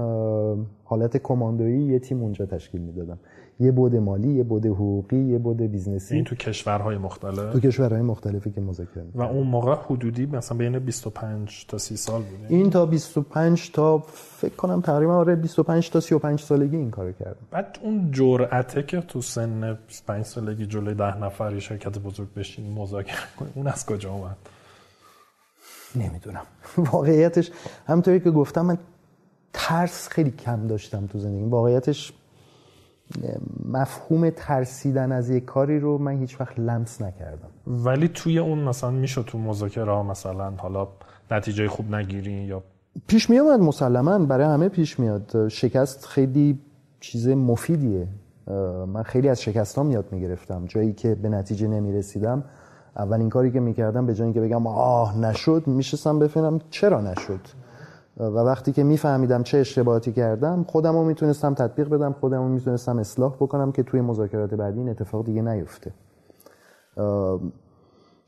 [0.84, 3.18] حالت کماندویی یه تیم اونجا تشکیل می‌دادم.
[3.60, 6.14] یه بود مالی یه بود حقوقی یه بود بیزنسی.
[6.14, 10.78] این تو کشورهای مختلف؟ تو کشورهای مختلفی که مذاکره و اون موقع حدودی مثلا بین
[10.78, 13.98] 25 تا 30 سال بود این تا 25 تا
[14.40, 19.00] فکر کنم تقریبا آره 25 تا 35 سالگی این کارو کردم بعد اون جرأته که
[19.00, 24.12] تو سن 25 سالگی جلوی ده نفری شرکت بزرگ بشین مذاکره کنی اون از کجا
[24.12, 24.36] اومد؟
[25.96, 26.42] نمی‌دونم.
[26.92, 27.50] واقعیتش
[27.86, 28.78] همونطوری که گفتم من
[29.52, 32.12] ترس خیلی کم داشتم تو زندگی واقعیتش
[33.64, 37.48] مفهوم ترسیدن از یک کاری رو من هیچ وقت لمس نکردم.
[37.66, 40.88] ولی توی اون مثلا میشه تو مذاکره ها مثلا حالا
[41.30, 42.62] نتیجه خوب نگیری یا
[43.06, 45.48] پیش میاد مسلما برای همه پیش میاد.
[45.48, 46.58] شکست خیلی
[47.00, 48.06] چیز مفیدیه.
[48.86, 50.66] من خیلی از شکستام یاد می‌گرفتم.
[50.66, 52.44] جایی که به نتیجه نمی‌رسیدم
[52.96, 57.40] اولین کاری که می‌کردم به جایی اینکه بگم آه نشد میشستم بفهمم چرا نشد.
[58.20, 62.98] و وقتی که میفهمیدم چه اشتباهاتی کردم خودم رو می‌تونستم تطبیق بدم خودم رو می‌تونستم
[62.98, 65.92] اصلاح بکنم که توی مذاکرات بعدی این اتفاق دیگه نیفته.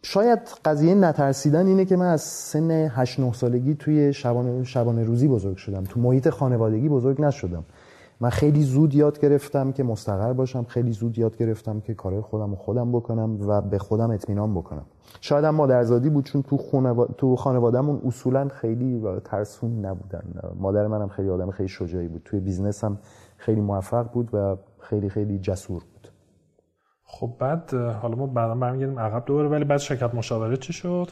[0.02, 5.28] شاید قضیه نترسیدن اینه که من از سن 8 9 سالگی توی شبانه, شبانه روزی
[5.28, 5.84] بزرگ شدم.
[5.84, 7.64] تو محیط خانوادگی بزرگ نشدم.
[8.22, 12.50] من خیلی زود یاد گرفتم که مستقر باشم خیلی زود یاد گرفتم که کارهای خودم
[12.50, 14.84] رو خودم بکنم و به خودم اطمینان بکنم.
[15.20, 17.06] شاید هم مادرزادی بود چون تو, خانوا...
[17.06, 20.22] تو خانوادهمون اصولا خیلی ترسون نبودن.
[20.58, 22.22] مادر منم خیلی آدم خیلی شجاعی بود.
[22.24, 22.98] توی بیزنس هم
[23.36, 26.08] خیلی موفق بود و خیلی خیلی جسور بود.
[27.04, 31.08] خب بعد حالا ما بعدا برمیگردیم عقب دوباره ولی بعد شرکت مشاوره چی شد؟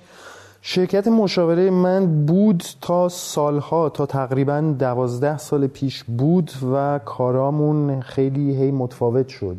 [0.63, 8.57] شرکت مشاوره من بود تا سالها تا تقریبا دوازده سال پیش بود و کارامون خیلی
[8.57, 9.57] هی متفاوت شد.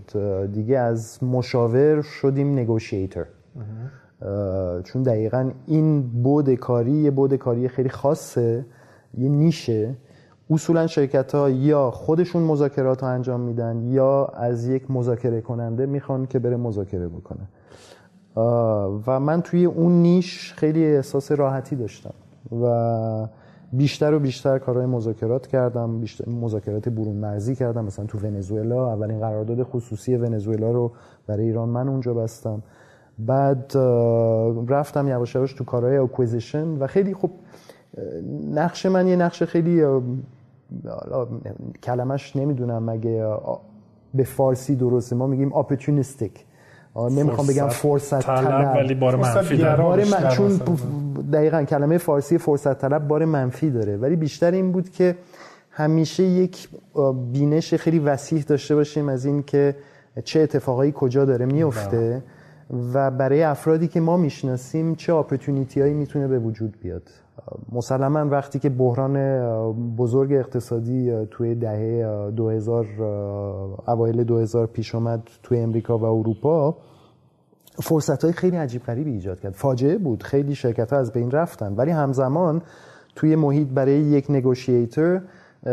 [0.53, 3.25] دیگه از مشاور شدیم نگوشیتر.
[4.83, 8.65] چون دقیقا این بود کاری یه بود کاری خیلی خاصه
[9.17, 9.95] یه نیشه.
[10.49, 16.25] اصولا شرکت ها یا خودشون مذاکرات رو انجام میدن یا از یک مذاکره کننده می‌خوان
[16.25, 17.47] که بره مذاکره بکنه.
[18.35, 22.13] و من توی اون نیش خیلی احساس راحتی داشتم
[22.61, 23.27] و
[23.73, 28.93] بیشتر و بیشتر کارهای مذاکرات کردم بیشتر مذاکرات برون مرزی کردم مثلا تو ونزوئلا.
[28.93, 30.91] اولین قرارداد خصوصی ونزوئلا رو
[31.27, 32.63] برای ایران من اونجا بستم.
[33.19, 33.71] بعد
[34.67, 37.31] رفتم یواش یواش تو کارهای acquisition و خیلی خوب
[38.51, 39.83] نقش من یه نقش خیلی
[41.83, 43.37] کلمش نمی‌دونم مگه
[44.13, 46.45] به فارسی درسته؟ ما میگیم opportunistic
[46.95, 49.83] نمی‌خوام بگم فرصت طلب ولی بار منفی داره.
[49.83, 50.29] بار من...
[50.29, 50.61] چون
[51.33, 53.97] دقیقا کلمه فارسی فرصت طلب بار منفی داره.
[53.97, 55.15] ولی بیشتر این بود که
[55.71, 56.69] همیشه یک
[57.33, 59.75] بینش خیلی وسیع داشته باشیم از این که
[60.23, 61.97] چه اتفاقایی کجا داره میفته.
[61.97, 62.21] بله.
[62.93, 67.03] و برای افرادی که ما می‌شناسیم چه اپورتونیتی هایی می‌تونه به وجود بیاد.
[67.71, 69.15] مسلما وقتی که بحران
[69.97, 72.85] بزرگ اقتصادی توی دهه 2000
[73.87, 76.77] اوایل 2000 پیش اومد توی امریکا و اروپا
[77.83, 79.53] فرصت های خیلی عجیب غریبی ایجاد کرد.
[79.53, 80.23] فاجعه بود.
[80.23, 81.73] خیلی شرکت ها از بین رفتن.
[81.73, 82.61] ولی همزمان
[83.15, 85.21] توی محیط برای یک نگوشیتر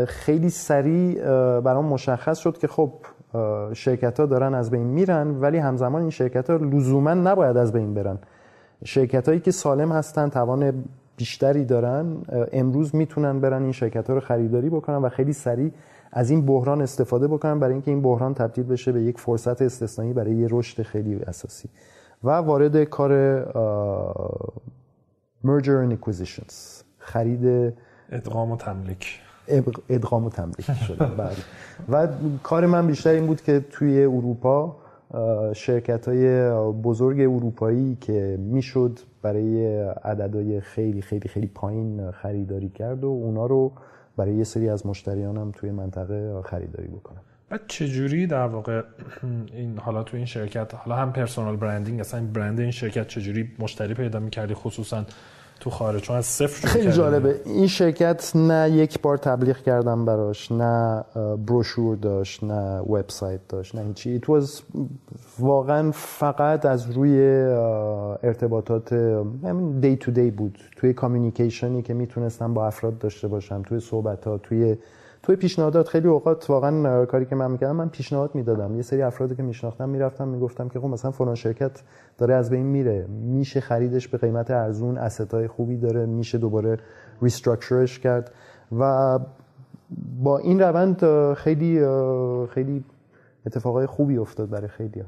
[0.07, 1.21] خیلی سریع
[1.59, 2.93] برام مشخص شد که خب
[3.73, 7.93] شرکت ها دارن از بین میرن ولی همزمان این شرکت ها لزوما نباید از بین
[7.93, 8.19] برن.
[8.85, 10.83] شرکت هایی که سالم هستن توان
[11.17, 12.17] بیشتری دارن
[12.51, 15.71] امروز می‌تونن برن این شرکت ها رو خریداری بکنن و خیلی سریع
[16.11, 20.13] از این بحران استفاده بکنن برای اینکه این بحران تبدیل بشه به یک فرصت استثنایی
[20.13, 21.69] برای یه رشد خیلی اساسی.
[22.23, 23.43] و وارد کار
[25.45, 27.73] merger and acquisitions خرید
[28.11, 29.19] ادغام و تملیک
[29.89, 31.05] ادغام و تملیک شده.
[31.23, 31.35] بله.
[31.89, 32.07] و
[32.43, 34.75] کار من بیشتر این بود که توی اروپا
[35.53, 43.07] شرکت های بزرگ اروپایی که می‌شد برای عددهای خیلی خیلی خیلی پایین خریداری کرد و
[43.07, 43.71] اونا رو
[44.17, 47.21] برای یه سری از مشتریانم توی منطقه خریداری بکنم.
[47.49, 48.81] بعد چجوری در واقع
[49.53, 53.93] این حالا تو این شرکت حالا هم پرسونال برندینگ اصلا برند این شرکت چجوری مشتری
[53.93, 55.05] پیدا می‌کردی؟ خصوصا
[55.59, 57.41] تو خارج چون از صفر خیلی جالبه.
[57.45, 61.03] این شرکت نه یک بار تبلیغ کردم براش نه
[61.45, 64.61] بروشور داشت نه وبسایت داشت نه هیچی تو از
[65.39, 67.19] واقعا فقط از روی
[68.23, 70.57] ارتباطات همین دی تو دی بود.
[70.77, 74.77] توی کامیونیکیشنی که می‌تونستم با افراد داشته باشم توی صحبت ها توی
[75.23, 78.75] توی پیشنهادات خیلی اوقات واقعا کاری که من می‌کردم من پیشنهاد می‌دادم.
[78.75, 81.83] یه سری افرادی که میشناختم می‌رفتم می‌گفتم که خب مثلا فلان شرکت
[82.17, 83.07] داره از بین میره.
[83.07, 86.77] میشه خریدش به قیمت ارزون اسطای خوبی داره میشه دوباره
[87.21, 88.31] ریستراکچرش کرد.
[88.79, 89.19] و
[90.23, 91.85] با این روند خیلی
[92.47, 92.83] خیلی
[93.45, 95.03] اتفاقای خوبی افتاد برای خیلی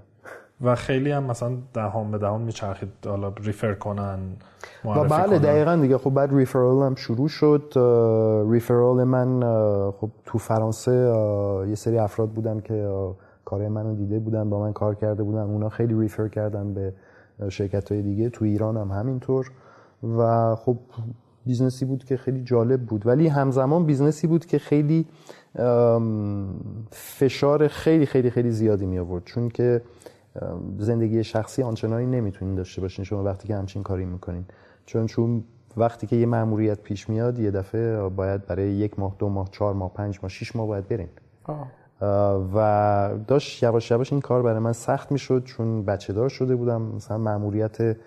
[0.63, 4.19] و خیلی هم مثلا دهان به دهان میچرخید حالا ریفر کنن
[4.85, 5.97] و بله دقیقا دیگه.
[5.97, 7.73] خب بعد ریفرال هم شروع شد.
[8.51, 9.39] ریفرال من
[9.91, 10.91] خب تو فرانسه
[11.69, 12.89] یه سری افراد بودن که
[13.45, 15.41] کار منو دیده بودن با من کار کرده بودن.
[15.41, 16.93] اونا خیلی refer کردن به
[17.49, 18.29] شرکت های دیگه.
[18.29, 19.51] تو ایران هم همینطور.
[20.17, 20.77] و خب
[21.45, 23.07] بیزنسی بود که خیلی جالب بود.
[23.07, 25.05] ولی همزمان بیزنسی بود که خیلی
[26.91, 29.81] فشار خیلی خیلی خیلی زیادی می آورد چون که
[30.77, 33.05] زندگی شخصی آنچنانی نمی‌تونین داشته باشین.
[33.05, 34.45] شما وقتی که همچین کاری می‌کنین.
[34.85, 35.43] چون چون
[35.77, 39.73] وقتی که یه مأموریت پیش میاد یه دفعه باید برای یک ماه دو ماه چهار
[39.73, 41.07] ماه پنج ماه شش ماه باید برین.
[42.55, 45.43] و داشت یواش یواش این کار برای من سخت می‌شد.
[45.43, 46.81] چون بچه دار شده بودم.
[46.81, 47.97] مثلا مأموریت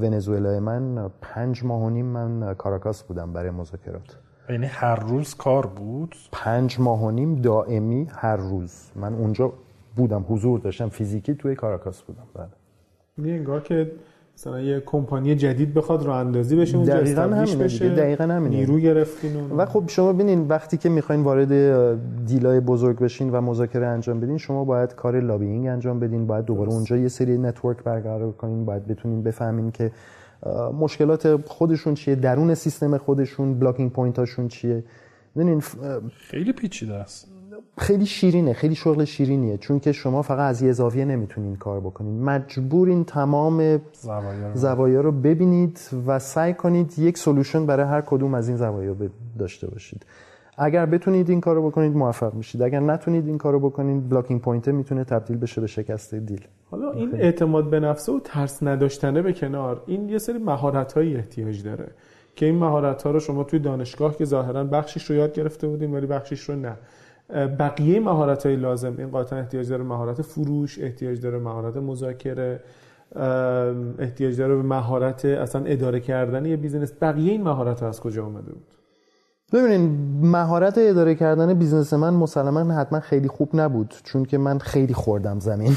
[0.00, 4.18] ونزوئلا من پنج ماه و نیم من کاراکاس بودم برای مذاکرات.
[4.48, 8.90] یعنی هر روز کار بود؟ پنج ماه و نیم دائمی هر روز.
[8.96, 9.52] من اونجا
[9.96, 13.34] بودم حضور داشتم فیزیکی توی کاراکاس بودم بله.
[13.34, 13.92] انگار که
[14.36, 18.56] مثلا یه کمپانی جدید بخواد راه اندازی بشه اونجا دقیقاً همینه بشه دقیقاً همینه.
[18.56, 21.52] نیرو گرفتین و خب شما ببینین وقتی که می‌خواین وارد
[22.26, 26.44] deal ای بزرگ بشین و مذاکره انجام بدین شما باید کار lobbying انجام بدین باید
[26.44, 29.92] دوباره اونجا یه سری network برقرار کنین باید بتونین بفهمین که
[30.80, 34.84] مشکلات خودشون چیه درون سیستم خودشون blocking point هاشون چیه.
[35.36, 35.60] ببینین
[36.16, 37.33] خیلی پیچیده است.
[37.78, 39.56] خیلی شیرینه خیلی شغل شیرینیه.
[39.56, 42.22] چون که شما فقط از یه زاویه نمی‌تونین کار بکنین.
[42.22, 43.80] مجبورین تمام
[44.54, 45.12] زوایا رو.
[45.12, 48.96] ببینید و سعی کنید یک solution برای هر کدوم از این زوایا
[49.38, 50.06] داشته باشید.
[50.58, 52.62] اگر بتونید این کارو بکنید موفق میشید.
[52.62, 56.44] اگر نتونید این کارو بکنید blocking point می‌تونه تبدیل بشه به شکست deal.
[56.70, 61.62] حالا این اعتماد به نفسه و ترس نداشتنه به کنار این یه سری مهارت احتیاج
[61.62, 61.88] داره
[62.36, 65.94] که این مهارت ها رو شما توی دانشگاه که ظاهرا بخشش رو یاد گرفته بودین
[65.94, 66.76] ولی بخشش رو نه.
[67.30, 72.60] بقیه مهارت های لازم این قاطعا احتیاج داره مهارت فروش احتیاج داره مهارت مذاکره
[73.98, 78.24] احتیاج داره به مهارت اصلا اداره کردن یه بیزنس بقیه این مهارت ها از کجا
[78.24, 78.66] اومده بود؟
[79.52, 79.90] ببینین
[80.22, 85.40] مهارت اداره کردن بیزنس من مسلما حتما خیلی خوب نبود چون که من خیلی خوردم
[85.40, 85.76] زمین.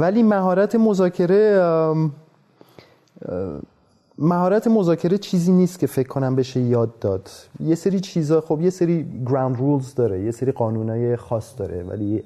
[0.00, 1.62] ولی مهارت مذاکره
[4.22, 7.30] مهارت مذاکره چیزی نیست که فکر کنم بشه یاد داد.
[7.60, 12.22] یه سری چیزا خب یه سری ground rules داره یه سری قانونای خاص داره ولی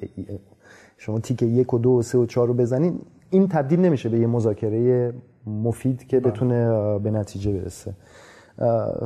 [0.99, 4.19] شما تیک یک و دو و سه و چهار رو بزنین این تبدیل نمیشه به
[4.19, 5.13] یه مذاکره
[5.47, 6.69] مفید که بتونه
[6.99, 7.95] به نتیجه برسه.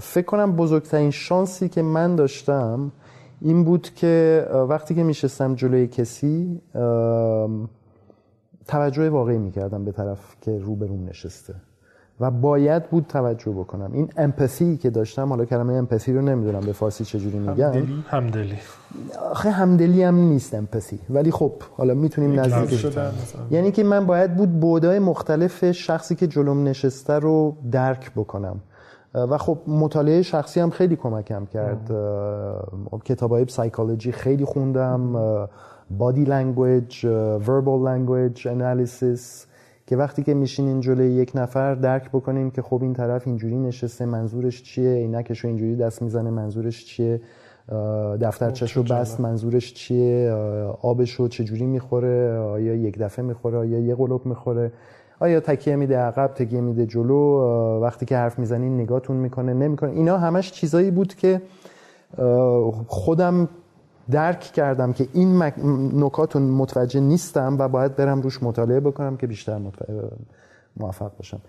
[0.01, 2.93] فکر کنم بزرگترین شانسی که من داشتم
[3.41, 6.61] این بود که وقتی که میشستم جلوی کسی
[8.67, 11.55] توجه واقعی می‌کردم به طرف که روبروم نشسته.
[12.21, 13.91] و باید بود توجه بکنم.
[13.93, 18.05] این امپاتی که داشتم حالا کلمه امپاتی رو نمی‌دونم به فارسی چجوری میگم همدلی.
[18.09, 18.59] همدلی.
[19.31, 22.87] آخه همدلی هم نیست امپاتی ولی خب حالا می‌تونیم نزدیکش
[23.51, 28.61] یعنی که من باید بود بعدای مختلف شخصی که جلوم نشسته رو درک بکنم.
[29.15, 31.91] و خب مطالعه شخصی هم خیلی کمکم کرد.
[33.05, 35.49] کتاب های سایکولوژی خیلی خوندم.
[35.91, 37.07] body language
[37.49, 39.47] verbal language analysis
[39.89, 44.05] که وقتی که میشینین جلوی یک نفر درک بکنین که خب این طرف اینجوری نشسته
[44.05, 47.21] منظورش چیه عینکش رو اینجوری دست می‌زنه منظورش چیه
[48.21, 50.31] دفترچش رو بست منظورش چیه
[50.83, 54.73] آبش رو چجوری می‌خوره آیا یک دفعه می‌خوره آیا یه قلوب می‌خوره
[55.21, 57.41] آیا تکیه میده عقب تکیه میده جلو
[57.83, 59.91] وقتی که حرف می‌زنین نگاهتون می‌کنه نمی‌کنه.
[59.91, 61.43] اینا همش چیزایی بود که
[62.87, 63.49] خودم
[64.11, 65.43] درک کردم که این
[66.05, 69.61] نکات متوجه نیستم و باید برم روش مطالعه بکنم که بیشتر
[70.77, 71.41] موفق باشم.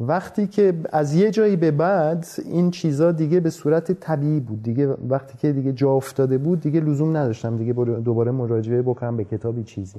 [0.00, 4.96] وقتی که از یه جایی به بعد این چیزا دیگه به صورت طبیعی بود دیگه
[5.08, 9.64] وقتی که دیگه جا افتاده بود دیگه لزوم نداشتم دیگه دوباره مراجعه بکنم به کتابی
[9.64, 9.98] چیزی.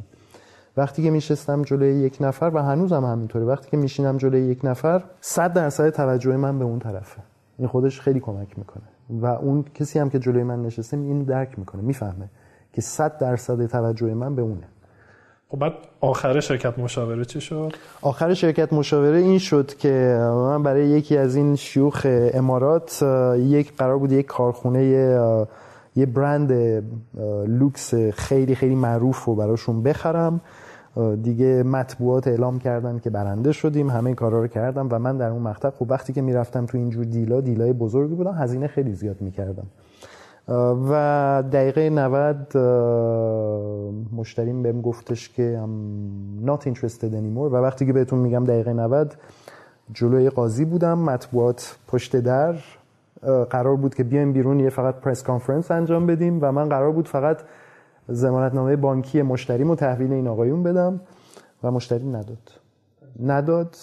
[0.78, 5.04] وقتی که میشستم جلوی یک نفر و هنوزم همینطوره وقتی که میشینم جلوی یک نفر
[5.22, 7.22] صد درصد توجه من به اون طرفه.
[7.58, 8.84] این خودش خیلی کمک می‌کنه.
[9.10, 12.30] و اون کسی هم که جلوی من نشسته این درک می‌کنه می‌فهمه
[12.74, 14.68] که صد درصد توجه من به اونه
[15.50, 20.88] خب بعد آخر شرکت مشاوره چی شد؟ آخر شرکت مشاوره این شد که من برای
[20.88, 23.04] یکی از این شیوخ امارات
[23.38, 24.84] یک قرار بود یک کارخونه
[25.96, 26.52] یه برند
[27.48, 30.42] لوکس خیلی خیلی معروف رو براشون بخرم
[31.24, 35.42] دیگه مطبوعات اعلام کردن که برنده شدیم همه کارا رو کردم و من در اون
[35.42, 39.68] مقطع خب وقتی که می‌رفتم تو اینجور دیلا دیلای بزرگی بودم هزینه خیلی زیاد می‌کردم.
[40.90, 42.58] و دقیقه 90
[44.14, 47.52] مشتریم بهم گفتش که I'm not interested anymore.
[47.52, 49.16] و وقتی که بهتون میگم دقیقه 90
[49.94, 52.56] جلوی قاضی بودم مطبوعات پشت در
[53.50, 57.08] قرار بود که بیایم بیرون یه فقط پرس کانفرنس انجام بدیم و من قرار بود
[57.08, 57.38] فقط
[58.10, 61.02] زمانتنامه بانکی مشتری تحویل این آقایون بدم
[61.64, 62.52] و مشتری نداد.
[63.24, 63.76] نداد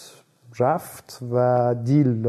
[0.58, 2.26] رفت و دیل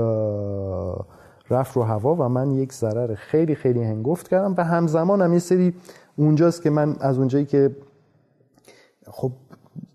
[1.50, 5.40] رفت رو هوا و من یک ضرر خیلی خیلی هنگفت کردم و همزمان هم یه
[5.40, 5.74] سری
[6.16, 7.76] اونجاست که من از اونجایی که
[9.12, 9.32] خب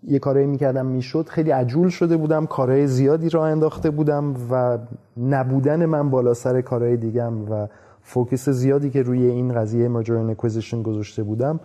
[0.07, 4.77] یه کارایی می‌کردم می‌شد خیلی عجول شده بودم کارهای زیادی را انداخته بودم و
[5.17, 7.67] نبودن من بالا سر کارهای دیگم و
[8.01, 11.59] focus زیادی که روی این قضیه merger acquisition گذاشته بودم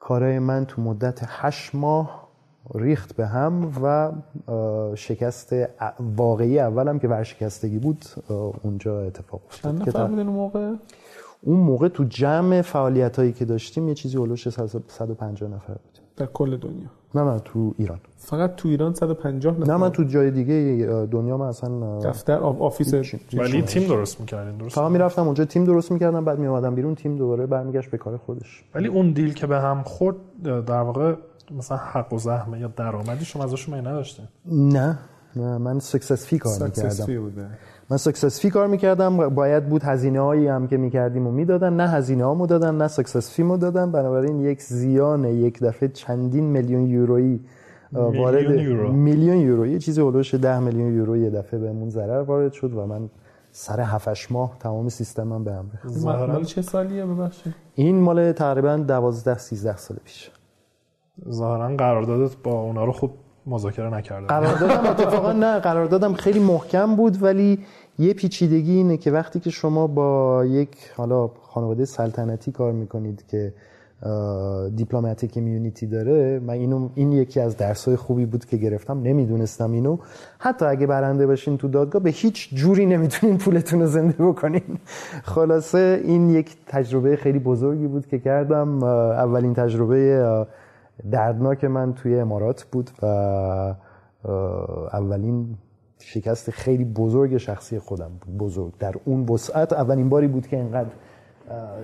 [0.00, 2.28] کارهای من تو مدت هشت ماه
[2.74, 4.12] ریخت به هم و
[4.96, 5.54] شکست
[6.00, 8.04] واقعی اولم که ورشکستگی بود
[8.62, 9.78] اونجا اتفاق افتاد.
[9.78, 10.74] چند نفر بودن اون موقع؟
[11.42, 15.98] اون موقع تو جمع فعالیت هایی که داشتیم یه چیزی هلوش 150 نفر بود.
[16.16, 16.88] در کل دنیا.
[17.14, 17.98] نه من تو ایران.
[18.16, 19.72] فقط تو ایران 150 نفر.
[19.72, 22.94] نه من تو جای دیگه دنیا من اصلا دفتر office
[23.34, 27.16] ولی تیم درست می‌کردین درست فقط می‌رفتم اونجا تیم درست می‌کردم بعد میومدم بیرون تیم
[27.16, 28.64] دوباره برمیگشت به کار خودش.
[28.74, 31.14] ولی اون deal که به هم خورد در واقع
[31.58, 34.98] مثلا حق الزحمه یا درآمدی شما ازشون می نداشته نه نه.
[35.36, 37.06] من success fee کار می‌کردم.
[37.90, 39.28] من success fee کار می‌کردم.
[39.28, 41.76] باید بود هزینه هایی هم که می‌کردیم و می‌دادن.
[41.76, 43.92] نه هزینه هامو دادن نه success fee مو دادن.
[43.92, 47.40] بنابراین یک زیان یک دفعه چندین میلیون یورویی
[47.92, 48.50] وارد
[48.90, 52.86] میلیون یورو یه چیزی هلوش ده میلیون یورو یه دفعه بهمون ضرر وارد شد و
[52.86, 53.10] من
[53.52, 56.04] سر 7 ماه تمام سیستمم به هم ریخت.
[56.04, 57.54] مال چه سالیه؟ ببخشید.
[57.74, 60.30] این مال تقریبا 12 13 سال پیش
[61.30, 63.10] ظاهرا قراردادت با اونا رو خوب
[63.48, 67.58] مذاکره نکرده قراردادم اتفاقا نه قراردادم خیلی محکم بود ولی
[67.98, 73.52] یه پیچیدگی اینه که وقتی که شما با یک حالا خانواده سلطنتی کار می‌کنید که
[74.76, 79.98] دیپلماتیک کمیونیتی داره من اینو این یکی از درسای خوبی بود که گرفتم نمی‌دونستم اینو.
[80.38, 84.78] حتی اگه برنده باشین تو دادگاه به هیچ جوری نمی‌تونین پولتون رو زنده بکنین.
[85.24, 88.82] خلاصه این یک تجربه خیلی بزرگی بود که کردم.
[88.82, 90.24] اولین تجربه
[91.10, 93.06] دردناک من توی امارات بود و
[94.92, 95.56] اولین
[95.98, 98.36] شکست خیلی بزرگ شخصی خودم بود.
[98.36, 98.72] بزرگ.
[98.78, 100.90] در اون وسعت اولین باری بود که انقدر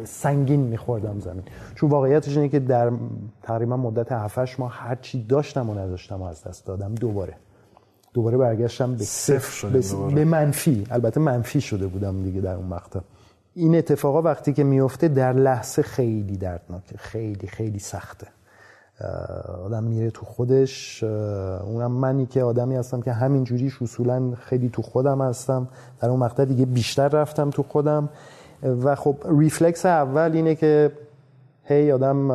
[0.04, 1.42] سنگین میخوردم زمین.
[1.74, 2.92] چون واقعیتش اینه که در
[3.42, 7.34] تقریبا مدت 7 ماه هر چی داشتم و نداشتم و از دست دادم دوباره.
[8.14, 10.86] دوباره برگشتم به صفر به, به منفی.
[10.90, 13.00] البته منفی شده بودم دیگه در اون مقطع
[13.54, 16.96] این اتفاقا وقتی که میفته در لحظه خیلی دردناکه.
[16.96, 18.26] خیلی خیلی سخته.
[19.64, 21.04] آدم میره تو خودش.
[21.64, 25.68] اونم منی که آدمی هستم که همین جوریش اصولا خیلی تو خودم هستم.
[26.00, 28.08] در اون مقطع دیگه بیشتر رفتم تو خودم.
[28.62, 30.92] و خب ریفلکس اول اینه که
[31.64, 32.28] هی آدم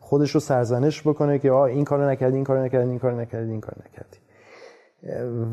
[0.00, 3.50] خودش رو سرزنش بکنه که آه این کارو نکردی این کارو نکردی این کارو نکردی
[3.50, 4.18] این کارو نکردی.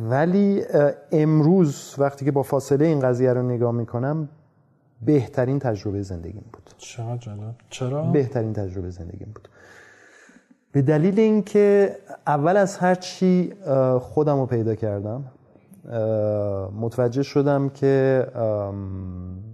[0.09, 0.63] ولی
[1.11, 4.29] امروز وقتی که با فاصله این قضیه رو نگاه می‌کنم
[5.01, 6.69] بهترین تجربه زندگیم بود.
[7.69, 9.49] چرا؟ بهترین تجربه زندگیم بود.
[10.75, 11.95] به دلیل اینکه
[12.27, 13.53] اول از هر چی
[13.99, 15.23] خودم رو پیدا کردم
[16.79, 18.25] متوجه شدم که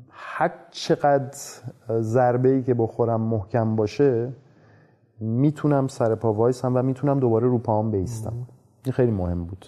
[0.09, 1.37] هر چقدر
[1.99, 4.29] ضربه ای که بخورم محکم باشه
[5.19, 8.33] می‌تونم سر پا وایسم و می‌تونم دوباره رو پاهم بیستم.
[8.85, 9.65] این خیلی مهم بود.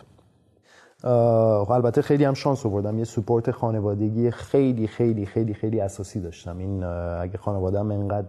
[1.06, 2.98] البته خیلی هم شانس آوردم.
[2.98, 6.58] یه support خانوادگی خیلی خیلی خیلی خیلی اساسی داشتم.
[6.58, 8.28] این اگه خانواده‌ام انقدر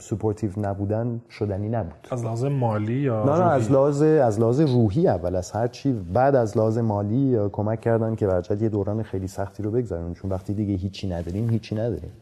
[0.00, 2.08] supportive نبودن شدنی نبود.
[2.10, 5.92] از لحاظ مالی یا نه نه از لحاظ از لحاظ روحی اول از هر چی.
[5.92, 10.30] بعد از لحاظ مالی کمک کردن که برجت یه دوران خیلی سختی رو بگذرونیم چون
[10.30, 12.12] وقتی دیگه هیچی نداریم هیچی نداریم.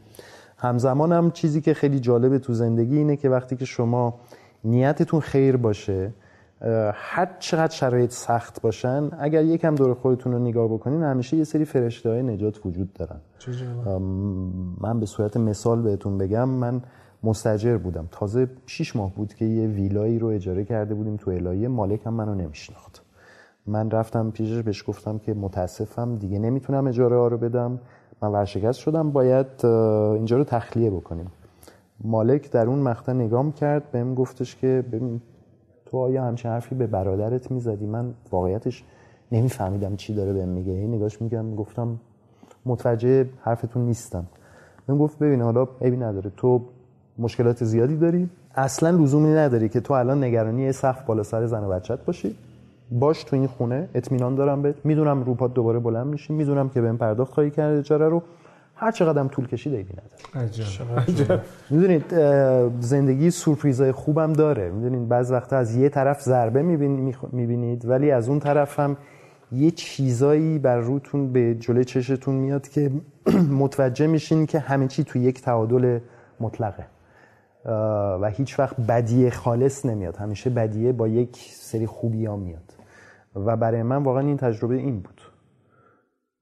[0.57, 4.13] همزمان هم چیزی که خیلی جالبه تو زندگی اینه که وقتی که شما
[4.63, 6.11] نیتتون خیر باشه
[6.93, 11.65] هر چقدر شرایط سخت باشن اگر یکم دور خودتون رو نگاه بکنین همیشه یه سری
[11.65, 13.19] فرشته های نجات وجود دارن.
[14.81, 16.81] من به صورت مثال بهتون بگم من
[17.23, 18.07] مستجر بودم.
[18.11, 22.13] تازه 6 ماه بود که یه ویلایی رو اجاره کرده بودیم تو الهیه مالک هم
[22.13, 23.01] منو نمیشناخت.
[23.67, 27.79] من رفتم پیشش بهش گفتم که متاسفم دیگه نمی‌تونم اجاره ها رو بدم.
[28.21, 29.11] من ورشکست شدم.
[29.11, 31.31] باید اینجا رو تخلیه بکنیم.
[32.03, 35.21] مالک در اون مقطع نگام کرد بهم گفتش که ببین
[35.91, 38.83] تو آیا همچین حرفی به برادرت می‌زدی؟ من واقعیتش
[39.31, 40.71] نمیفهمیدم چی داره بهم میگه.
[40.71, 41.99] این نگاش میگم گفتم
[42.65, 44.25] متوجه حرفتون نیستم.
[44.87, 46.31] من گفت ببین حالا عیبی نداره.
[46.37, 46.61] تو
[47.17, 48.29] مشکلات زیادی داری.
[48.55, 52.35] اصلا لزومی نداری که تو الان نگرانی سقف بالا سر زن و بچت باشی.
[52.91, 54.75] باش تو این خونه اطمینان دارم بهت.
[54.83, 56.33] می‌دونم روپات دوباره بلند میشی.
[56.33, 58.23] می‌دونم که بهم پرداخت خواهی کرد اجاره رو.
[58.81, 60.41] هر چقدر طول کشید ایبی نداره.
[61.69, 62.15] می‌دونید
[62.79, 64.69] زندگی سورپریزای خوبم داره.
[64.69, 66.61] می‌دونید بعض وقتا از یه طرف ضربه
[67.31, 68.97] می‌بینید ولی از اون طرف هم
[69.51, 72.91] یه چیزایی بر روتون به جلوی چشتون میاد که
[73.61, 75.99] متوجه میشین که همه چی تو یک تعادل
[76.39, 76.85] مطلقه.
[78.21, 80.15] و هیچ وقت بدیه خالص نمیاد.
[80.17, 82.73] همیشه بدیه با یک سری خوبی ها میاد.
[83.35, 85.21] و برای من واقعا این تجربه این بود.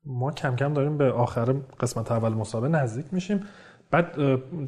[0.10, 3.43] ما کم کم داریم به آخر قسمت اول مسابقه نزدیک میشیم.
[3.91, 4.05] بعد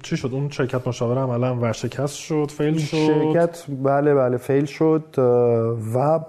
[0.03, 5.03] چی شد؟ اون شرکت مشاور عملا ورشکست شد فیل شد؟ شرکت بله بله فیل شد
[5.95, 6.19] و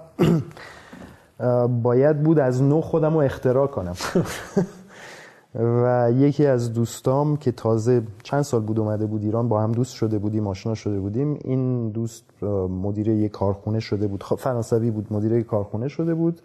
[1.67, 3.95] باید بود از نو خودم رو اختراع کنم.
[5.83, 9.95] و یکی از دوستام که تازه چند سال بود اومده بود ایران با هم دوست
[9.95, 11.39] شده بودیم آشنا شده بودیم.
[11.43, 12.43] این دوست
[12.83, 14.23] مدیر یک کارخونه شده بود.
[14.23, 16.41] خب، فرانسوی بود مدیر یک کارخونه شده بود.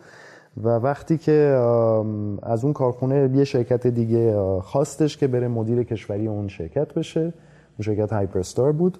[0.63, 1.33] و وقتی که
[2.43, 7.81] از اون کارخونه یه شرکت دیگه خواستش که بره مدیر کشوری اون شرکت بشه اون
[7.81, 8.99] شرکت هایپرستار بود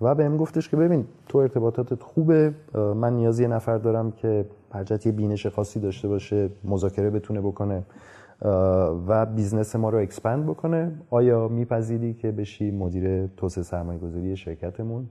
[0.00, 5.06] و بهم گفتش که ببین تو ارتباطاتت خوبه من نیاز یه نفر دارم که برجت
[5.06, 7.82] یه بینش خاصی داشته باشه مذاکره بتونه بکنه
[9.08, 15.06] و business ما رو expand بکنه آیا میپذیری که بشی مدیر توسعه سرمایه گذاری شرکتمون؟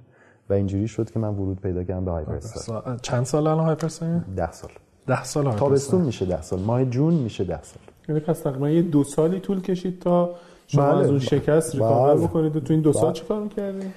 [0.50, 4.52] و اینجوری شد که من ورود پیدا کردم به هایپرستار چند سال الان هایپرستار ده
[4.52, 4.72] سال.
[5.08, 6.60] ده سال تابستون میشه ده سال.
[6.60, 7.82] ماه جون میشه ده سال.
[8.10, 10.30] یعنی پس تقریبا یه دو سالی طول کشید تا
[10.68, 11.00] شما بله.
[11.00, 12.28] از اون شکست ریکاور بله.
[12.28, 12.56] بکنید.
[12.56, 13.14] و تو این دو سال بله.
[13.14, 13.94] چی کار کردید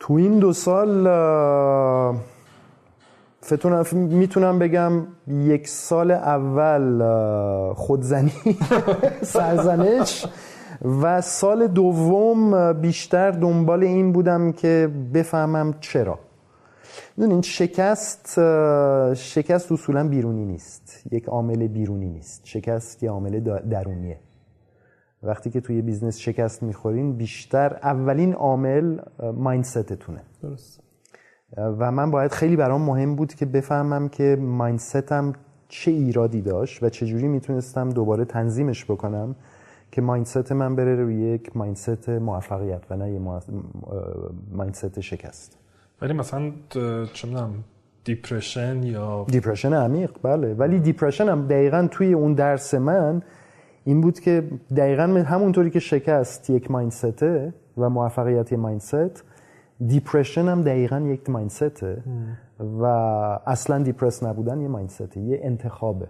[0.00, 1.08] تو این دو سال
[3.44, 4.92] فتونم می‌تونم بگم
[5.28, 7.02] یک سال اول
[7.74, 8.32] خودزنی
[9.22, 10.26] سرزنش
[11.02, 16.18] و سال دوم بیشتر دنبال این بودم که بفهمم چرا.
[17.18, 18.40] این شکست
[19.14, 21.02] شکست اصولا بیرونی نیست.
[21.10, 22.46] یک عامل بیرونی نیست.
[22.46, 23.40] شکست یه عامل
[23.70, 24.18] درونیه.
[25.22, 28.98] وقتی که توی business شکست می‌خورین بیشتر اولین عامل
[29.34, 30.80] mindset تونه درست.
[31.56, 35.32] و من باید خیلی برام مهم بود که بفهمم که mindset م
[35.68, 39.36] چه ایرادی داشت و چجوری می‌تونستم دوباره تنظیمش بکنم
[39.92, 43.20] که mindset من بره روی یک mindset موفقیت و نه
[44.52, 45.58] mindset شکست.
[46.02, 46.52] ولی مثلا
[47.12, 47.64] چه می‌دونم
[48.04, 50.54] depression یا depression عمیق بله.
[50.54, 53.22] ولی depression هم دقیقا توی اون درس من
[53.84, 54.44] این بود که
[54.76, 59.24] دقیقا همونطوری که شکست یک mindset ه و موفقیت mindset
[59.86, 62.02] depression هم دقیقا یک mindset ه
[62.80, 62.84] و
[63.46, 66.06] اصلا depress نبودن یه mindset ه یه انتخابه.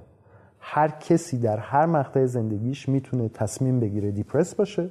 [0.61, 4.91] هر کسی در هر مقطع زندگیش می‌تونه تصمیم بگیره depress باشه.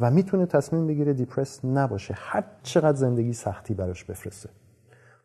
[0.00, 2.14] و می‌تونه تصمیم بگیره depress نباشه.
[2.16, 4.48] هر چقدر زندگی سختی براش بفرسته.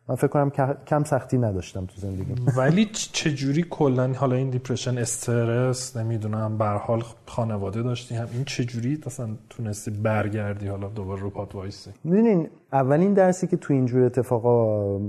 [0.08, 0.50] من فکر کنم
[0.86, 7.02] کم سختی نداشتم تو زندگی ولی چجوری کلا حالا این depression استرس نمی‌دونم به حال
[7.26, 13.14] خانواده داشتی هم این چجوری اصلا تونستی برگردی حالا دوباره رو پات وایسی؟ می‌دونین اولین
[13.14, 15.00] درسی که تو اینجور اتفاقا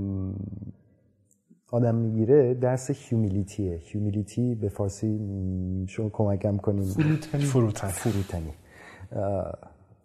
[1.71, 5.19] آدم می‌گیره درس humility ه humility به فارسی
[5.87, 7.43] شما کمکم کنیم فروتنی.
[7.43, 8.53] فروتنی, فروتنی.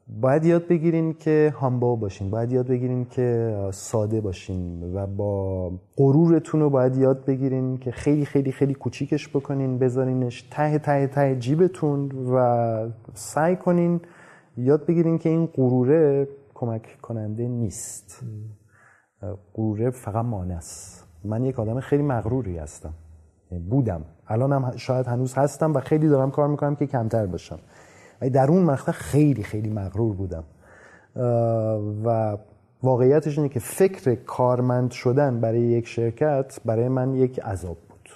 [0.09, 6.61] باید یاد بگیرین که هامبا باشین باید یاد بگیرین که ساده باشین و با غرورتون
[6.61, 12.12] رو باید یاد بگیرین که خیلی خیلی خیلی کوچیکش بکنین بذارینش ته ته ته جیبتون
[12.32, 14.00] و سعی کنین
[14.57, 18.24] یاد بگیرین که این غروره کمک کننده نیست.
[19.54, 21.07] غروره فقط مانع است.
[21.24, 22.92] من یک آدم خیلی مغروری هستم.
[23.70, 24.04] بودم.
[24.28, 27.59] الانم شاید هنوز هستم و خیلی دارم کار می‌کنم که کمتر باشم.
[28.20, 30.44] و در اون مقطع خیلی خیلی مغرور بودم.
[32.04, 32.36] و
[32.82, 38.08] واقعیتش اینه که فکر کارمند شدن برای یک شرکت برای من یک عذاب بود.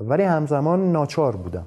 [0.00, 1.66] ولی همزمان ناچار بودم.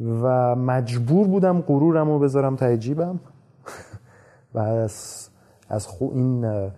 [0.00, 3.20] و مجبور بودم غرورم رو بذارم ته جیبم.
[4.54, 5.28] و از,
[5.68, 6.70] از خو این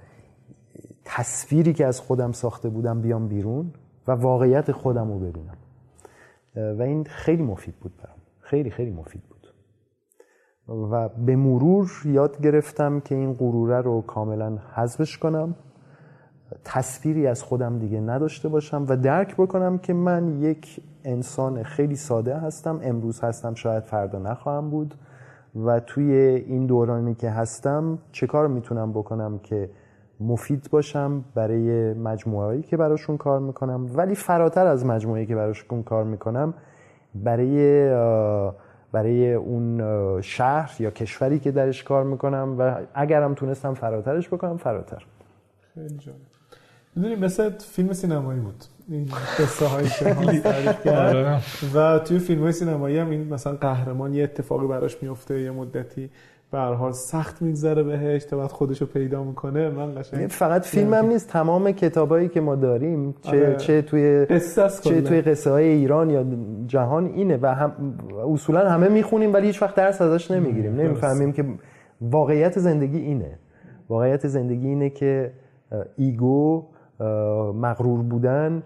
[1.04, 3.72] تصویری که از خودم ساخته بودم بیام بیرون
[4.08, 5.56] و واقعیت خودم رو ببینم.
[6.78, 8.13] و این خیلی مفید بود برام.
[8.44, 9.54] خیلی خیلی مفید بود.
[10.92, 15.54] و به مرور یاد گرفتم که این غروره رو کاملا حذفش کنم.
[16.64, 22.36] تصویری از خودم دیگه نداشته باشم و درک بکنم که من یک انسان خیلی ساده
[22.36, 22.80] هستم.
[22.82, 24.94] امروز هستم شاید فردا نخواهم بود.
[25.64, 26.12] و توی
[26.46, 29.70] این دورانی که هستم چه کار می‌تونم بکنم که
[30.20, 36.04] مفید باشم برای مجموعهایی که براشون کار می‌کنم؟ ولی فراتر از مجموعهایی که براشون کار
[36.04, 36.54] می‌کنم
[37.14, 37.88] برای
[38.92, 39.80] برای اون
[40.20, 45.04] شهر یا کشوری که درش کار می‌کنم و اگرم تونستم فراترش بکنم فراتر.
[45.74, 46.18] خیلی جالب.
[46.96, 48.64] می‌دونی مثل فیلم سینمایی بود.
[48.88, 49.08] این
[49.38, 49.86] قصه های
[50.96, 51.40] آره.
[51.74, 56.10] و توی فیلم های سینمایی هم این مثلا قهرمان یه اتفاقی براش میفته یه مدتی.
[56.50, 59.70] به حال سخت میگذره بهش تا بعد خودش رو پیدا می‌کنه.
[59.70, 63.56] من قشنگ فقط فیلم هم نیست تمام کتابایی که ما داریم چه آره.
[63.56, 64.26] چه توی
[64.82, 66.24] چه توی قصه های ایران یا
[66.66, 67.72] جهان اینه و هم
[68.32, 70.74] اصولا همه می‌خونیم ولی هیچ وقت درس ازش نمی‌گیریم.
[70.74, 71.44] نمی‌فهمیم که
[72.00, 73.38] واقعیت زندگی اینه.
[73.88, 75.32] واقعیت زندگی اینه که
[75.96, 76.66] ایگو
[77.54, 78.62] مغرور بودن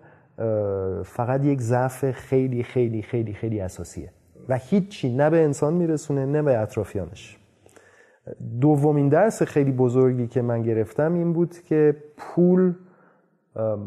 [1.04, 4.10] فقط یک ضعف خیلی خیلی خیلی خیلی اساسیه.
[4.48, 7.37] و هیچی نه به انسان میرسونه نه به اطرافیانش.
[8.60, 12.74] دومین درس خیلی بزرگی که من گرفتم این بود که پول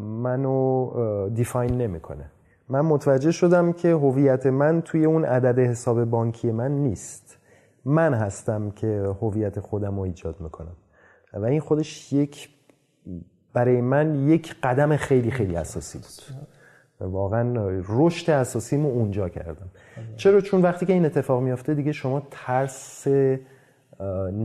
[0.00, 2.24] منو دیفاین نمی‌کنه.
[2.68, 7.38] من متوجه شدم که هویت من توی اون عدد حساب بانکی من نیست.
[7.84, 10.76] من هستم که هویت خودم رو ایجاد می‌کنم.
[11.34, 12.48] و این خودش یک
[13.52, 16.42] برای من یک قدم خیلی خیلی اساسی بود.
[17.00, 17.54] واقعا
[17.88, 19.70] رشد اساسیمو اونجا کردم.
[20.16, 23.06] چرا؟ چون وقتی که این اتفاق میافته دیگه شما ترس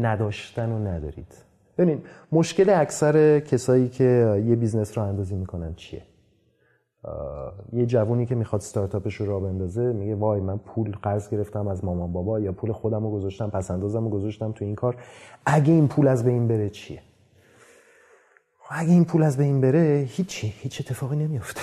[0.02, 1.34] نداشتن رو ندارید.
[1.78, 6.02] ببینید مشکل اکثر کسایی که یه business راه اندازی می‌کنن چیه؟
[7.74, 11.86] یه جوونی که می‌خواد ستارتاپش رو راه بندازه میگه وای من پول قرض گرفتم از
[11.86, 14.96] مامان بابا یا پول خودم رو گذاشتم پس اندازم رو گذاشتم تو این کار.
[15.46, 17.02] اگه این پول از بین بره چیه؟
[18.70, 21.62] اگه این پول از بین بره هیچی هیچ اتفاقی نمیفته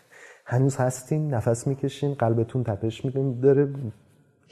[0.52, 3.68] هنوز هستین نفس می‌کشین قلبتون تپش می‌کنین داره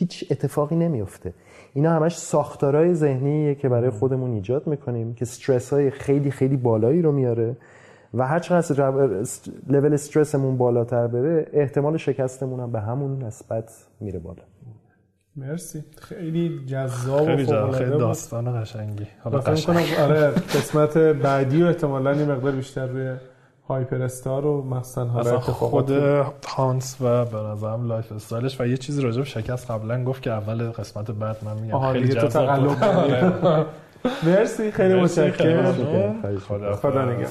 [0.01, 1.35] هیچ اتفاقی نمیفته.
[1.75, 7.03] اینا همش ساختارهای ذهنیه که برای خودمون ایجاد می‌کنیم که استرس های خیلی خیلی بالایی
[7.03, 7.57] رو میاره
[8.15, 8.85] و هر چقدر
[9.69, 14.43] لول استرسمون بالاتر بره احتمال شکستمون هم به همون نسبت میره بالا.
[15.37, 15.85] مرسی.
[15.99, 17.71] خیلی جذاب خیلی, جذاب.
[17.71, 19.07] خیلی داستان قشنگی.
[19.25, 19.87] حالا قشنگ.
[20.01, 23.17] آره قسمت بعدی و احتمالاً یه مقدار بیشتر روی
[23.71, 25.91] هایپر استار و مثلا حالا خود
[26.49, 30.31] هانس و به نظرم lifestyle ش و یه چیزی راجع به شکست قبلا گفت که
[30.31, 31.93] اول قسمت بعد من میگم.
[31.93, 32.49] خیلی جذاب
[34.27, 35.73] مرسی خیلی متشکرم.
[36.75, 37.29] خدا نگهدار.